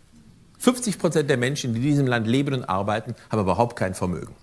50 0.58 0.98
Prozent 0.98 1.28
der 1.28 1.36
Menschen, 1.36 1.74
die 1.74 1.80
in 1.80 1.86
diesem 1.86 2.06
Land 2.06 2.26
leben 2.26 2.54
und 2.54 2.64
arbeiten, 2.64 3.14
haben 3.30 3.42
überhaupt 3.42 3.76
kein 3.76 3.94
Vermögen. 3.94 4.34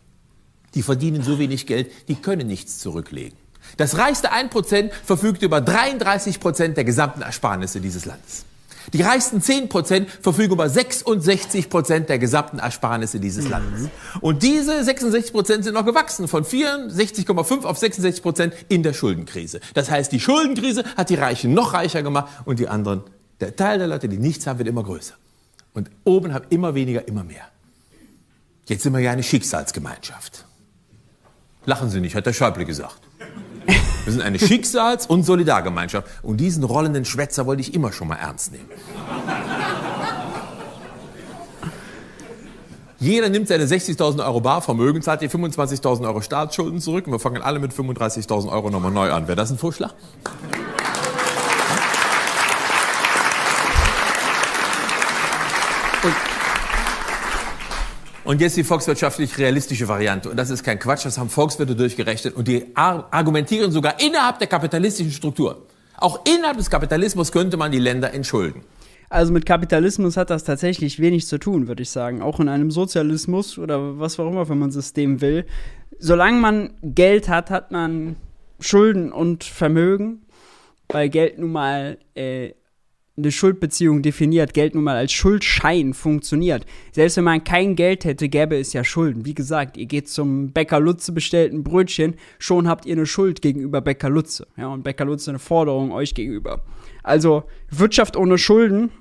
Die 0.75 0.83
verdienen 0.83 1.23
so 1.23 1.39
wenig 1.39 1.65
Geld, 1.65 1.89
die 2.07 2.13
können 2.13 2.45
nichts 2.45 2.77
zurücklegen. 2.77 3.39
Das 3.77 3.97
reichste 3.97 4.31
1 4.31 4.51
Prozent 4.51 4.93
verfügt 4.93 5.41
über 5.41 5.59
33 5.59 6.39
Prozent 6.39 6.77
der 6.77 6.83
gesamten 6.83 7.23
Ersparnisse 7.23 7.81
dieses 7.81 8.05
Landes. 8.05 8.45
Die 8.93 9.01
reichsten 9.01 9.41
10 9.41 9.69
Prozent 9.69 10.09
verfügen 10.09 10.53
über 10.53 10.69
66 10.69 11.69
Prozent 11.69 12.09
der 12.09 12.19
gesamten 12.19 12.59
Ersparnisse 12.59 13.19
dieses 13.19 13.47
Landes. 13.47 13.89
Und 14.21 14.43
diese 14.43 14.83
66 14.83 15.31
Prozent 15.33 15.63
sind 15.63 15.73
noch 15.73 15.85
gewachsen 15.85 16.27
von 16.27 16.43
64,5 16.43 17.63
auf 17.63 17.77
66 17.77 18.21
Prozent 18.21 18.53
in 18.69 18.83
der 18.83 18.93
Schuldenkrise. 18.93 19.59
Das 19.73 19.89
heißt, 19.89 20.11
die 20.11 20.19
Schuldenkrise 20.19 20.83
hat 20.97 21.09
die 21.09 21.15
Reichen 21.15 21.53
noch 21.53 21.73
reicher 21.73 22.03
gemacht 22.03 22.31
und 22.45 22.59
die 22.59 22.67
anderen, 22.67 23.03
der 23.39 23.55
Teil 23.55 23.79
der 23.79 23.87
Leute, 23.87 24.07
die 24.07 24.17
nichts 24.17 24.47
haben, 24.47 24.59
wird 24.59 24.69
immer 24.69 24.83
größer. 24.83 25.15
Und 25.73 25.91
oben 26.05 26.33
haben 26.33 26.45
immer 26.49 26.73
weniger, 26.73 27.07
immer 27.07 27.23
mehr. 27.23 27.43
Jetzt 28.67 28.83
sind 28.83 28.93
wir 28.93 28.99
ja 28.99 29.11
eine 29.11 29.23
Schicksalsgemeinschaft. 29.23 30.45
Lachen 31.65 31.89
Sie 31.89 31.99
nicht, 31.99 32.15
hat 32.15 32.25
der 32.25 32.33
Schäuble 32.33 32.65
gesagt. 32.65 32.99
Wir 33.65 34.13
sind 34.13 34.21
eine 34.21 34.37
Schicksals- 34.37 35.07
und 35.07 35.23
Solidargemeinschaft. 35.23 36.07
Und 36.21 36.37
diesen 36.37 36.63
rollenden 36.63 37.05
Schwätzer 37.05 37.45
wollte 37.45 37.61
ich 37.61 37.73
immer 37.73 37.91
schon 37.91 38.07
mal 38.07 38.17
ernst 38.17 38.51
nehmen. 38.51 38.69
Jeder 42.99 43.29
nimmt 43.29 43.47
seine 43.47 43.65
60.000 43.65 44.25
Euro 44.25 44.41
Barvermögen, 44.41 45.01
zahlt 45.01 45.21
die 45.21 45.29
25.000 45.29 46.05
Euro 46.05 46.21
Staatsschulden 46.21 46.79
zurück 46.79 47.07
und 47.07 47.13
wir 47.13 47.19
fangen 47.19 47.41
alle 47.41 47.59
mit 47.59 47.71
35.000 47.71 48.51
Euro 48.51 48.69
nochmal 48.69 48.91
neu 48.91 49.11
an. 49.11 49.27
Wäre 49.27 49.35
das 49.35 49.51
ein 49.51 49.57
Vorschlag? 49.57 49.93
Und 58.25 58.41
jetzt 58.41 58.57
die 58.57 58.63
volkswirtschaftlich 58.63 59.37
realistische 59.37 59.87
Variante. 59.87 60.31
Und 60.31 60.37
das 60.37 60.49
ist 60.49 60.63
kein 60.63 60.79
Quatsch, 60.79 61.05
das 61.05 61.19
haben 61.19 61.29
Volkswirte 61.29 61.75
durchgerechnet. 61.75 62.35
Und 62.35 62.47
die 62.47 62.65
argumentieren 62.75 63.71
sogar 63.71 63.99
innerhalb 63.99 64.39
der 64.39 64.47
kapitalistischen 64.47 65.11
Struktur. 65.11 65.67
Auch 65.97 66.25
innerhalb 66.25 66.57
des 66.57 66.71
Kapitalismus 66.71 67.31
könnte 67.31 67.55
man 67.55 67.71
die 67.71 67.79
Länder 67.79 68.13
entschulden. 68.13 68.63
Also 69.09 69.31
mit 69.31 69.45
Kapitalismus 69.45 70.17
hat 70.17 70.31
das 70.31 70.43
tatsächlich 70.43 70.99
wenig 70.99 71.27
zu 71.27 71.37
tun, 71.37 71.67
würde 71.67 71.83
ich 71.83 71.91
sagen. 71.91 72.23
Auch 72.23 72.39
in 72.39 72.49
einem 72.49 72.71
Sozialismus 72.71 73.59
oder 73.59 73.99
was 73.99 74.19
auch 74.19 74.27
immer, 74.29 74.49
wenn 74.49 74.57
man 74.57 74.71
System 74.71 75.21
will. 75.21 75.45
Solange 75.99 76.39
man 76.39 76.71
Geld 76.81 77.29
hat, 77.29 77.51
hat 77.51 77.71
man 77.71 78.15
Schulden 78.59 79.11
und 79.11 79.43
Vermögen, 79.43 80.25
weil 80.89 81.09
Geld 81.09 81.37
nun 81.37 81.51
mal 81.51 81.99
äh, 82.15 82.53
eine 83.17 83.31
Schuldbeziehung 83.31 84.01
definiert, 84.01 84.53
Geld 84.53 84.75
nun 84.75 84.83
mal 84.83 84.97
als 84.97 85.13
Schuldschein 85.13 85.93
funktioniert. 85.93 86.65
Selbst 86.91 87.15
wenn 87.17 87.23
man 87.23 87.43
kein 87.43 87.75
Geld 87.75 88.03
hätte, 88.03 88.27
gäbe 88.27 88.57
es 88.57 88.73
ja 88.73 88.83
Schulden. 88.83 89.25
Wie 89.25 89.33
gesagt, 89.33 89.77
ihr 89.77 89.85
geht 89.85 90.09
zum 90.09 90.51
Bäcker 90.51 90.81
Lutze, 90.81 91.13
bestellt 91.13 91.53
ein 91.53 91.63
Brötchen, 91.63 92.15
schon 92.39 92.67
habt 92.67 92.85
ihr 92.85 92.95
eine 92.95 93.05
Schuld 93.05 93.41
gegenüber 93.41 93.79
Bäcker 93.81 94.09
Lutze. 94.09 94.47
Ja, 94.57 94.67
und 94.67 94.83
Bäcker 94.83 95.05
Lutze 95.05 95.31
eine 95.31 95.39
Forderung 95.39 95.91
euch 95.91 96.13
gegenüber. 96.13 96.63
Also, 97.03 97.43
Wirtschaft 97.69 98.17
ohne 98.17 98.37
Schulden 98.37 98.91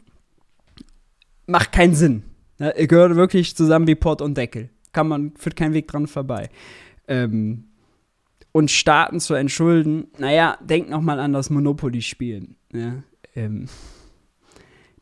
macht 1.46 1.72
keinen 1.72 1.94
Sinn. 1.94 2.22
Ja, 2.58 2.70
ihr 2.76 2.86
gehört 2.86 3.16
wirklich 3.16 3.56
zusammen 3.56 3.88
wie 3.88 3.96
Port 3.96 4.22
und 4.22 4.38
Deckel. 4.38 4.70
Kann 4.92 5.08
man, 5.08 5.32
führt 5.36 5.56
kein 5.56 5.74
Weg 5.74 5.88
dran 5.88 6.06
vorbei. 6.06 6.50
Ähm, 7.08 7.64
und 8.52 8.70
Staaten 8.70 9.18
zu 9.18 9.34
entschulden, 9.34 10.06
naja, 10.18 10.56
denkt 10.62 10.88
nochmal 10.88 11.18
an 11.18 11.32
das 11.32 11.50
Monopoly-Spielen. 11.50 12.54
Ja, 12.72 13.02
ähm, 13.34 13.66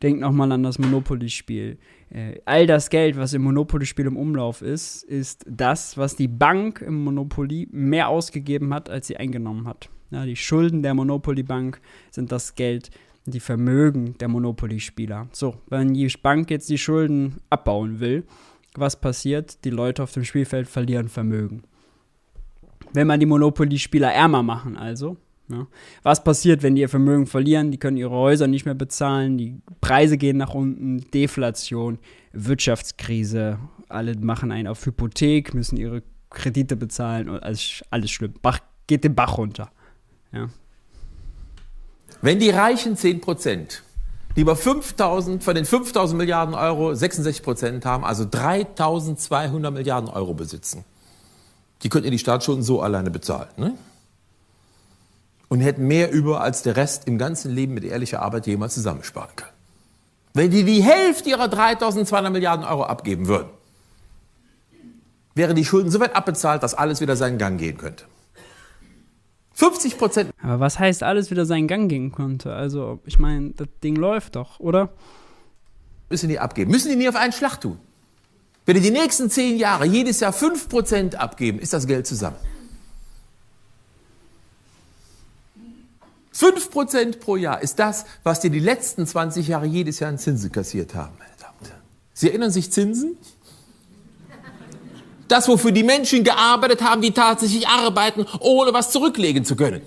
denkt 0.02 0.20
nochmal 0.20 0.50
an 0.52 0.62
das 0.62 0.78
Monopoly-Spiel. 0.78 1.78
Äh, 2.10 2.40
all 2.44 2.66
das 2.66 2.90
Geld, 2.90 3.16
was 3.16 3.32
im 3.32 3.42
Monopoly-Spiel 3.42 4.06
im 4.06 4.16
Umlauf 4.16 4.62
ist, 4.62 5.02
ist 5.04 5.44
das, 5.48 5.96
was 5.96 6.16
die 6.16 6.28
Bank 6.28 6.80
im 6.80 7.04
Monopoly 7.04 7.68
mehr 7.70 8.08
ausgegeben 8.08 8.74
hat, 8.74 8.90
als 8.90 9.06
sie 9.06 9.16
eingenommen 9.16 9.66
hat. 9.66 9.88
Ja, 10.10 10.26
die 10.26 10.36
Schulden 10.36 10.82
der 10.82 10.94
Monopoly-Bank 10.94 11.80
sind 12.10 12.32
das 12.32 12.54
Geld, 12.54 12.90
die 13.24 13.40
Vermögen 13.40 14.16
der 14.18 14.28
Monopoly-Spieler. 14.28 15.28
So, 15.32 15.56
wenn 15.68 15.94
die 15.94 16.12
Bank 16.22 16.50
jetzt 16.50 16.68
die 16.68 16.78
Schulden 16.78 17.36
abbauen 17.48 18.00
will, 18.00 18.24
was 18.74 19.00
passiert? 19.00 19.64
Die 19.64 19.70
Leute 19.70 20.02
auf 20.02 20.12
dem 20.12 20.24
Spielfeld 20.24 20.68
verlieren 20.68 21.08
Vermögen. 21.08 21.62
Wenn 22.92 23.06
man 23.06 23.20
die 23.20 23.26
Monopoly-Spieler 23.26 24.12
ärmer 24.12 24.42
machen, 24.42 24.76
also, 24.76 25.16
ja. 25.48 25.66
Was 26.02 26.24
passiert, 26.24 26.62
wenn 26.62 26.74
die 26.74 26.82
ihr 26.82 26.88
Vermögen 26.88 27.26
verlieren? 27.26 27.70
Die 27.70 27.78
können 27.78 27.96
ihre 27.96 28.10
Häuser 28.10 28.46
nicht 28.46 28.64
mehr 28.64 28.74
bezahlen, 28.74 29.38
die 29.38 29.60
Preise 29.80 30.16
gehen 30.16 30.36
nach 30.36 30.54
unten, 30.54 31.10
Deflation, 31.10 31.98
Wirtschaftskrise, 32.32 33.58
alle 33.88 34.16
machen 34.16 34.52
einen 34.52 34.68
auf 34.68 34.84
Hypothek, 34.86 35.54
müssen 35.54 35.76
ihre 35.76 36.02
Kredite 36.30 36.76
bezahlen 36.76 37.28
und 37.28 37.42
alles, 37.42 37.84
alles 37.90 38.10
schlimm. 38.10 38.34
Bach, 38.40 38.60
geht 38.86 39.04
den 39.04 39.14
Bach 39.14 39.36
runter. 39.38 39.70
Ja. 40.32 40.48
Wenn 42.22 42.38
die 42.38 42.50
reichen 42.50 42.96
10 42.96 43.20
Prozent, 43.20 43.82
die 44.36 44.40
über 44.42 44.56
5000, 44.56 45.44
von 45.44 45.54
den 45.54 45.64
5000 45.64 46.16
Milliarden 46.16 46.54
Euro 46.54 46.94
66 46.94 47.42
Prozent 47.42 47.84
haben, 47.84 48.04
also 48.04 48.24
3200 48.24 49.72
Milliarden 49.72 50.08
Euro 50.08 50.32
besitzen, 50.32 50.84
die 51.82 51.88
könnten 51.88 52.10
die 52.10 52.18
Staatsschulden 52.18 52.62
so 52.62 52.80
alleine 52.80 53.10
bezahlen. 53.10 53.48
Ne? 53.56 53.74
Und 55.52 55.60
hätten 55.60 55.86
mehr 55.86 56.10
über, 56.10 56.40
als 56.40 56.62
der 56.62 56.76
Rest 56.76 57.06
im 57.06 57.18
ganzen 57.18 57.54
Leben 57.54 57.74
mit 57.74 57.84
ehrlicher 57.84 58.22
Arbeit 58.22 58.46
jemals 58.46 58.72
zusammensparen 58.72 59.36
können. 59.36 59.50
Wenn 60.32 60.50
die 60.50 60.64
die 60.64 60.82
Hälfte 60.82 61.28
ihrer 61.28 61.46
3200 61.46 62.32
Milliarden 62.32 62.64
Euro 62.64 62.84
abgeben 62.84 63.28
würden, 63.28 63.50
wären 65.34 65.54
die 65.54 65.66
Schulden 65.66 65.90
so 65.90 66.00
weit 66.00 66.16
abbezahlt, 66.16 66.62
dass 66.62 66.72
alles 66.72 67.02
wieder 67.02 67.16
seinen 67.16 67.36
Gang 67.36 67.60
gehen 67.60 67.76
könnte. 67.76 68.06
50 69.52 69.98
Prozent. 69.98 70.30
Aber 70.42 70.58
was 70.58 70.78
heißt 70.78 71.02
alles 71.02 71.30
wieder 71.30 71.44
seinen 71.44 71.68
Gang 71.68 71.86
gehen 71.86 72.12
könnte? 72.12 72.54
Also, 72.54 73.00
ich 73.04 73.18
meine, 73.18 73.50
das 73.50 73.68
Ding 73.84 73.96
läuft 73.96 74.36
doch, 74.36 74.58
oder? 74.58 74.88
Müssen 76.08 76.30
die 76.30 76.38
abgeben. 76.38 76.70
Müssen 76.70 76.88
die 76.88 76.96
nie 76.96 77.10
auf 77.10 77.16
einen 77.16 77.34
Schlag 77.34 77.60
tun. 77.60 77.78
Wenn 78.64 78.76
die 78.76 78.80
die 78.80 78.90
nächsten 78.90 79.28
zehn 79.28 79.58
Jahre 79.58 79.84
jedes 79.84 80.18
Jahr 80.20 80.32
5 80.32 80.70
Prozent 80.70 81.20
abgeben, 81.20 81.58
ist 81.58 81.74
das 81.74 81.86
Geld 81.86 82.06
zusammen. 82.06 82.36
5% 86.34 87.18
pro 87.18 87.36
Jahr 87.36 87.62
ist 87.62 87.78
das, 87.78 88.06
was 88.22 88.40
die 88.40 88.50
die 88.50 88.60
letzten 88.60 89.06
20 89.06 89.48
Jahre 89.48 89.66
jedes 89.66 90.00
Jahr 90.00 90.10
an 90.10 90.18
Zinsen 90.18 90.50
kassiert 90.50 90.94
haben, 90.94 91.12
meine 91.18 91.32
Damen 91.40 91.54
und 91.60 91.68
Herren. 91.68 91.82
Sie 92.14 92.28
erinnern 92.28 92.50
sich 92.50 92.72
Zinsen? 92.72 93.16
Das, 95.28 95.48
wofür 95.48 95.72
die 95.72 95.82
Menschen 95.82 96.24
gearbeitet 96.24 96.82
haben, 96.82 97.00
die 97.00 97.12
tatsächlich 97.12 97.68
arbeiten, 97.68 98.26
ohne 98.40 98.74
was 98.74 98.90
zurücklegen 98.90 99.44
zu 99.44 99.56
können. 99.56 99.82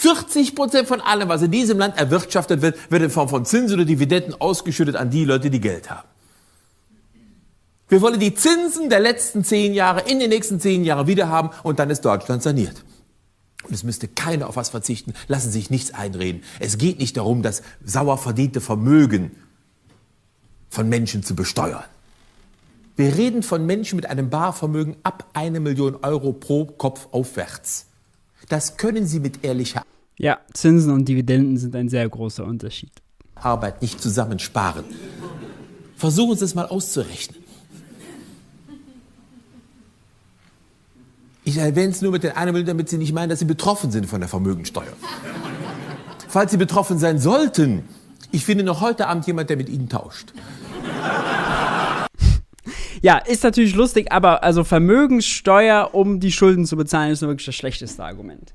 40% 0.00 0.86
von 0.86 1.00
allem, 1.00 1.28
was 1.28 1.42
in 1.42 1.50
diesem 1.50 1.78
Land 1.78 1.98
erwirtschaftet 1.98 2.62
wird, 2.62 2.76
wird 2.90 3.02
in 3.02 3.10
Form 3.10 3.28
von 3.28 3.44
Zinsen 3.44 3.74
oder 3.74 3.84
Dividenden 3.84 4.40
ausgeschüttet 4.40 4.96
an 4.96 5.10
die 5.10 5.24
Leute, 5.24 5.50
die 5.50 5.60
Geld 5.60 5.90
haben. 5.90 6.08
Wir 7.88 8.00
wollen 8.02 8.20
die 8.20 8.34
Zinsen 8.34 8.90
der 8.90 9.00
letzten 9.00 9.44
zehn 9.44 9.72
Jahre 9.74 10.02
in 10.08 10.20
den 10.20 10.28
nächsten 10.28 10.60
zehn 10.60 10.84
Jahren 10.84 11.06
wieder 11.06 11.28
haben 11.28 11.50
und 11.62 11.78
dann 11.78 11.90
ist 11.90 12.04
Deutschland 12.04 12.42
saniert. 12.42 12.84
Und 13.68 13.74
es 13.74 13.84
müsste 13.84 14.08
keiner 14.08 14.48
auf 14.48 14.56
was 14.56 14.70
verzichten. 14.70 15.12
Lassen 15.28 15.50
Sie 15.50 15.58
sich 15.58 15.70
nichts 15.70 15.92
einreden. 15.92 16.42
Es 16.58 16.78
geht 16.78 16.98
nicht 16.98 17.16
darum, 17.16 17.42
das 17.42 17.62
sauer 17.84 18.18
verdiente 18.18 18.60
Vermögen 18.60 19.32
von 20.70 20.88
Menschen 20.88 21.22
zu 21.22 21.34
besteuern. 21.34 21.84
Wir 22.96 23.16
reden 23.16 23.42
von 23.42 23.64
Menschen 23.64 23.96
mit 23.96 24.06
einem 24.06 24.30
Barvermögen 24.30 24.96
ab 25.02 25.28
eine 25.32 25.60
Million 25.60 25.96
Euro 26.02 26.32
pro 26.32 26.64
Kopf 26.64 27.08
aufwärts. 27.12 27.86
Das 28.48 28.76
können 28.76 29.06
Sie 29.06 29.20
mit 29.20 29.44
ehrlicher 29.44 29.82
Ja, 30.16 30.38
Zinsen 30.52 30.92
und 30.92 31.06
Dividenden 31.06 31.58
sind 31.58 31.76
ein 31.76 31.88
sehr 31.88 32.08
großer 32.08 32.44
Unterschied. 32.44 32.90
Arbeit 33.34 33.82
nicht 33.82 34.00
zusammensparen. 34.00 34.84
Versuchen 35.96 36.36
Sie 36.36 36.44
es 36.44 36.54
mal 36.54 36.66
auszurechnen. 36.66 37.47
Ich 41.48 41.56
erwähne 41.56 41.92
es 41.92 42.02
nur 42.02 42.12
mit 42.12 42.24
den 42.24 42.32
Million, 42.34 42.66
damit 42.66 42.90
Sie 42.90 42.98
nicht 42.98 43.14
meinen, 43.14 43.30
dass 43.30 43.38
Sie 43.38 43.46
betroffen 43.46 43.90
sind 43.90 44.04
von 44.04 44.20
der 44.20 44.28
Vermögensteuer. 44.28 44.92
Falls 46.28 46.50
Sie 46.50 46.58
betroffen 46.58 46.98
sein 46.98 47.18
sollten, 47.18 47.84
ich 48.30 48.44
finde 48.44 48.64
noch 48.64 48.82
heute 48.82 49.06
Abend 49.06 49.26
jemand, 49.26 49.48
der 49.48 49.56
mit 49.56 49.70
Ihnen 49.70 49.88
tauscht. 49.88 50.34
Ja, 53.00 53.16
ist 53.16 53.44
natürlich 53.44 53.74
lustig, 53.74 54.12
aber 54.12 54.42
also 54.44 54.62
Vermögenssteuer, 54.62 55.94
um 55.94 56.20
die 56.20 56.32
Schulden 56.32 56.66
zu 56.66 56.76
bezahlen, 56.76 57.12
ist 57.12 57.22
nur 57.22 57.30
wirklich 57.30 57.46
das 57.46 57.54
schlechteste 57.54 58.04
Argument. 58.04 58.52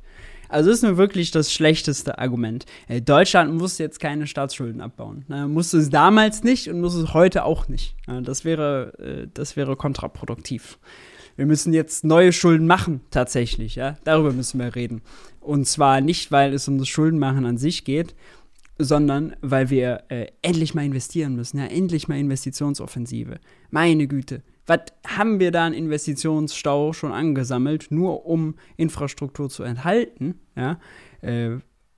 Also 0.48 0.70
ist 0.70 0.84
nur 0.84 0.98
wirklich 0.98 1.32
das 1.32 1.52
schlechteste 1.52 2.20
Argument. 2.20 2.68
Äh, 2.88 3.02
Deutschland 3.02 3.56
muss 3.56 3.80
jetzt 3.80 4.00
keine 4.00 4.28
Staatsschulden 4.28 4.82
abbauen. 4.82 5.26
Ne? 5.30 5.48
Musste 5.48 5.80
es 5.80 5.90
damals 5.90 6.44
nicht 6.44 6.70
und 6.70 6.80
muss 6.80 6.94
es 6.94 7.16
heute 7.16 7.44
auch 7.46 7.68
nicht. 7.70 7.96
Das 8.06 8.46
wäre, 8.46 8.94
äh, 9.00 9.28
das 9.34 9.56
wäre 9.56 9.76
kontraproduktiv 9.76 10.78
wir 11.36 11.46
müssen 11.46 11.74
jetzt 11.74 12.04
neue 12.04 12.32
Schulden 12.32 12.68
machen, 12.68 13.02
tatsächlich, 13.12 13.76
ja. 13.76 13.98
Darüber 14.04 14.34
müssen 14.34 14.60
wir 14.60 14.76
reden. 14.76 15.02
Und 15.40 15.68
zwar 15.68 16.02
nicht, 16.02 16.32
weil 16.32 16.54
es 16.54 16.68
um 16.68 16.78
das 16.78 16.88
Schuldenmachen 16.88 17.46
an 17.46 17.58
sich 17.58 17.84
geht, 17.84 18.16
sondern 18.78 19.36
weil 19.42 19.70
wir 19.70 20.04
äh, 20.10 20.28
endlich 20.42 20.74
mal 20.74 20.86
investieren 20.86 21.36
müssen, 21.36 21.58
ja, 21.58 21.66
endlich 21.66 22.08
mal 22.08 22.18
Investitionsoffensive. 22.18 23.40
Meine 23.70 24.08
Güte, 24.08 24.44
was 24.66 24.80
haben 25.06 25.40
wir 25.40 25.52
da 25.52 25.66
an 25.66 25.74
Investitionsstau 25.74 26.94
schon 26.94 27.12
angesammelt, 27.12 27.88
nur 27.90 28.26
um 28.26 28.56
Infrastruktur 28.78 29.50
zu 29.50 29.64
enthalten, 29.64 30.40
ja? 30.56 30.80
Äh, 31.22 31.58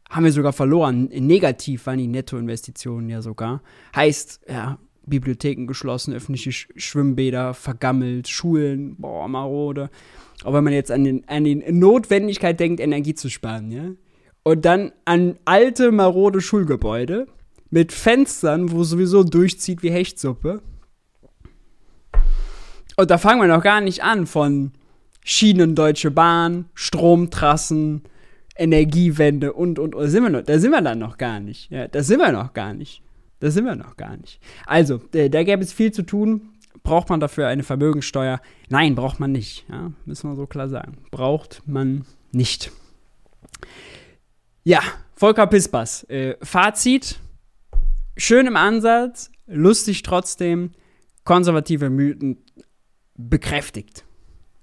haben 0.09 0.23
wir 0.23 0.31
sogar 0.31 0.53
verloren. 0.53 1.05
Negativ 1.05 1.87
waren 1.87 1.97
die 1.97 2.07
Nettoinvestitionen 2.07 3.09
ja 3.09 3.23
sogar. 3.23 3.63
Heißt, 3.95 4.41
ja, 4.47 4.77
Bibliotheken 5.05 5.67
geschlossen, 5.67 6.13
öffentliche 6.13 6.51
Sch 6.51 6.67
Schwimmbäder 6.75 7.53
vergammelt, 7.53 8.27
Schulen, 8.27 8.95
boah, 8.97 9.27
marode. 9.27 9.89
Aber 10.43 10.57
wenn 10.57 10.63
man 10.65 10.73
jetzt 10.73 10.91
an, 10.91 11.03
den, 11.03 11.27
an 11.27 11.43
die 11.43 11.55
Notwendigkeit 11.55 12.59
denkt, 12.59 12.79
Energie 12.79 13.15
zu 13.15 13.29
sparen, 13.29 13.71
ja, 13.71 13.91
und 14.43 14.63
dann 14.63 14.91
an 15.05 15.37
alte, 15.45 15.91
marode 15.91 16.39
Schulgebäude 16.39 17.27
mit 17.71 17.91
Fenstern, 17.91 18.71
wo 18.71 18.83
sowieso 18.83 19.23
durchzieht 19.23 19.81
wie 19.81 19.89
Hechtsuppe. 19.89 20.61
Und 22.95 23.11
da 23.11 23.17
fangen 23.17 23.41
wir 23.41 23.47
noch 23.47 23.63
gar 23.63 23.81
nicht 23.81 24.03
an 24.03 24.27
von 24.27 24.71
Schienen 25.23 25.73
Deutsche 25.73 26.11
Bahn, 26.11 26.65
Stromtrassen, 26.75 28.03
Energiewende 28.55 29.53
und, 29.53 29.79
und, 29.79 29.95
und. 29.95 30.03
Da 30.03 30.07
sind 30.07 30.23
wir 30.23 30.29
noch, 30.29 30.43
da 30.43 30.59
sind 30.59 30.71
wir 30.71 30.81
dann 30.81 30.99
noch 30.99 31.17
gar 31.17 31.39
nicht. 31.39 31.71
Ja, 31.71 31.87
da 31.87 32.03
sind 32.03 32.19
wir 32.19 32.31
noch 32.31 32.53
gar 32.53 32.73
nicht. 32.73 33.01
Da 33.45 33.51
sind 33.51 33.65
wir 33.65 33.75
noch 33.75 33.95
gar 33.95 34.17
nicht. 34.17 34.41
Also, 34.65 34.97
da, 35.11 35.43
gäbe 35.43 35.61
es 35.61 35.71
viel 35.71 35.91
zu 35.91 36.01
tun. 36.01 36.49
Braucht 36.81 37.09
man 37.09 37.19
dafür 37.19 37.47
eine 37.47 37.61
Vermögenssteuer? 37.61 38.41
Nein, 38.69 38.95
braucht 38.95 39.19
man 39.19 39.31
nicht. 39.31 39.67
Ja, 39.69 39.91
müssen 40.05 40.31
wir 40.31 40.35
so 40.35 40.47
klar 40.47 40.67
sagen. 40.67 40.97
Braucht 41.11 41.61
man 41.67 42.05
nicht. 42.31 42.71
Ja, 44.63 44.79
Volker 45.13 45.45
Pispers. 45.45 46.09
Äh, 46.09 46.37
Fazit: 46.41 47.19
Schön 48.17 48.47
im 48.47 48.55
Ansatz, 48.55 49.29
lustig 49.45 50.01
trotzdem, 50.01 50.71
konservative 51.23 51.91
Mythen 51.91 52.39
bekräftigt. 53.13 54.05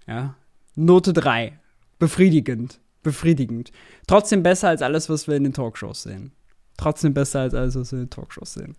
Ja, 0.08 0.34
Note 0.74 1.12
3. 1.12 1.56
Befriedigend. 2.00 2.80
Befriedigend. 3.04 3.70
Trotzdem 4.08 4.42
besser 4.42 4.70
als 4.70 4.82
alles, 4.82 5.08
was 5.08 5.28
wir 5.28 5.36
in 5.36 5.44
den 5.44 5.52
Talkshows 5.52 6.02
sehen 6.02 6.32
trotzdem 6.82 7.14
besser 7.14 7.40
als 7.40 7.54
alles, 7.54 7.76
was 7.76 7.92
wir 7.92 8.00
in 8.00 8.10
Talkshows 8.10 8.54
sehen. 8.54 8.76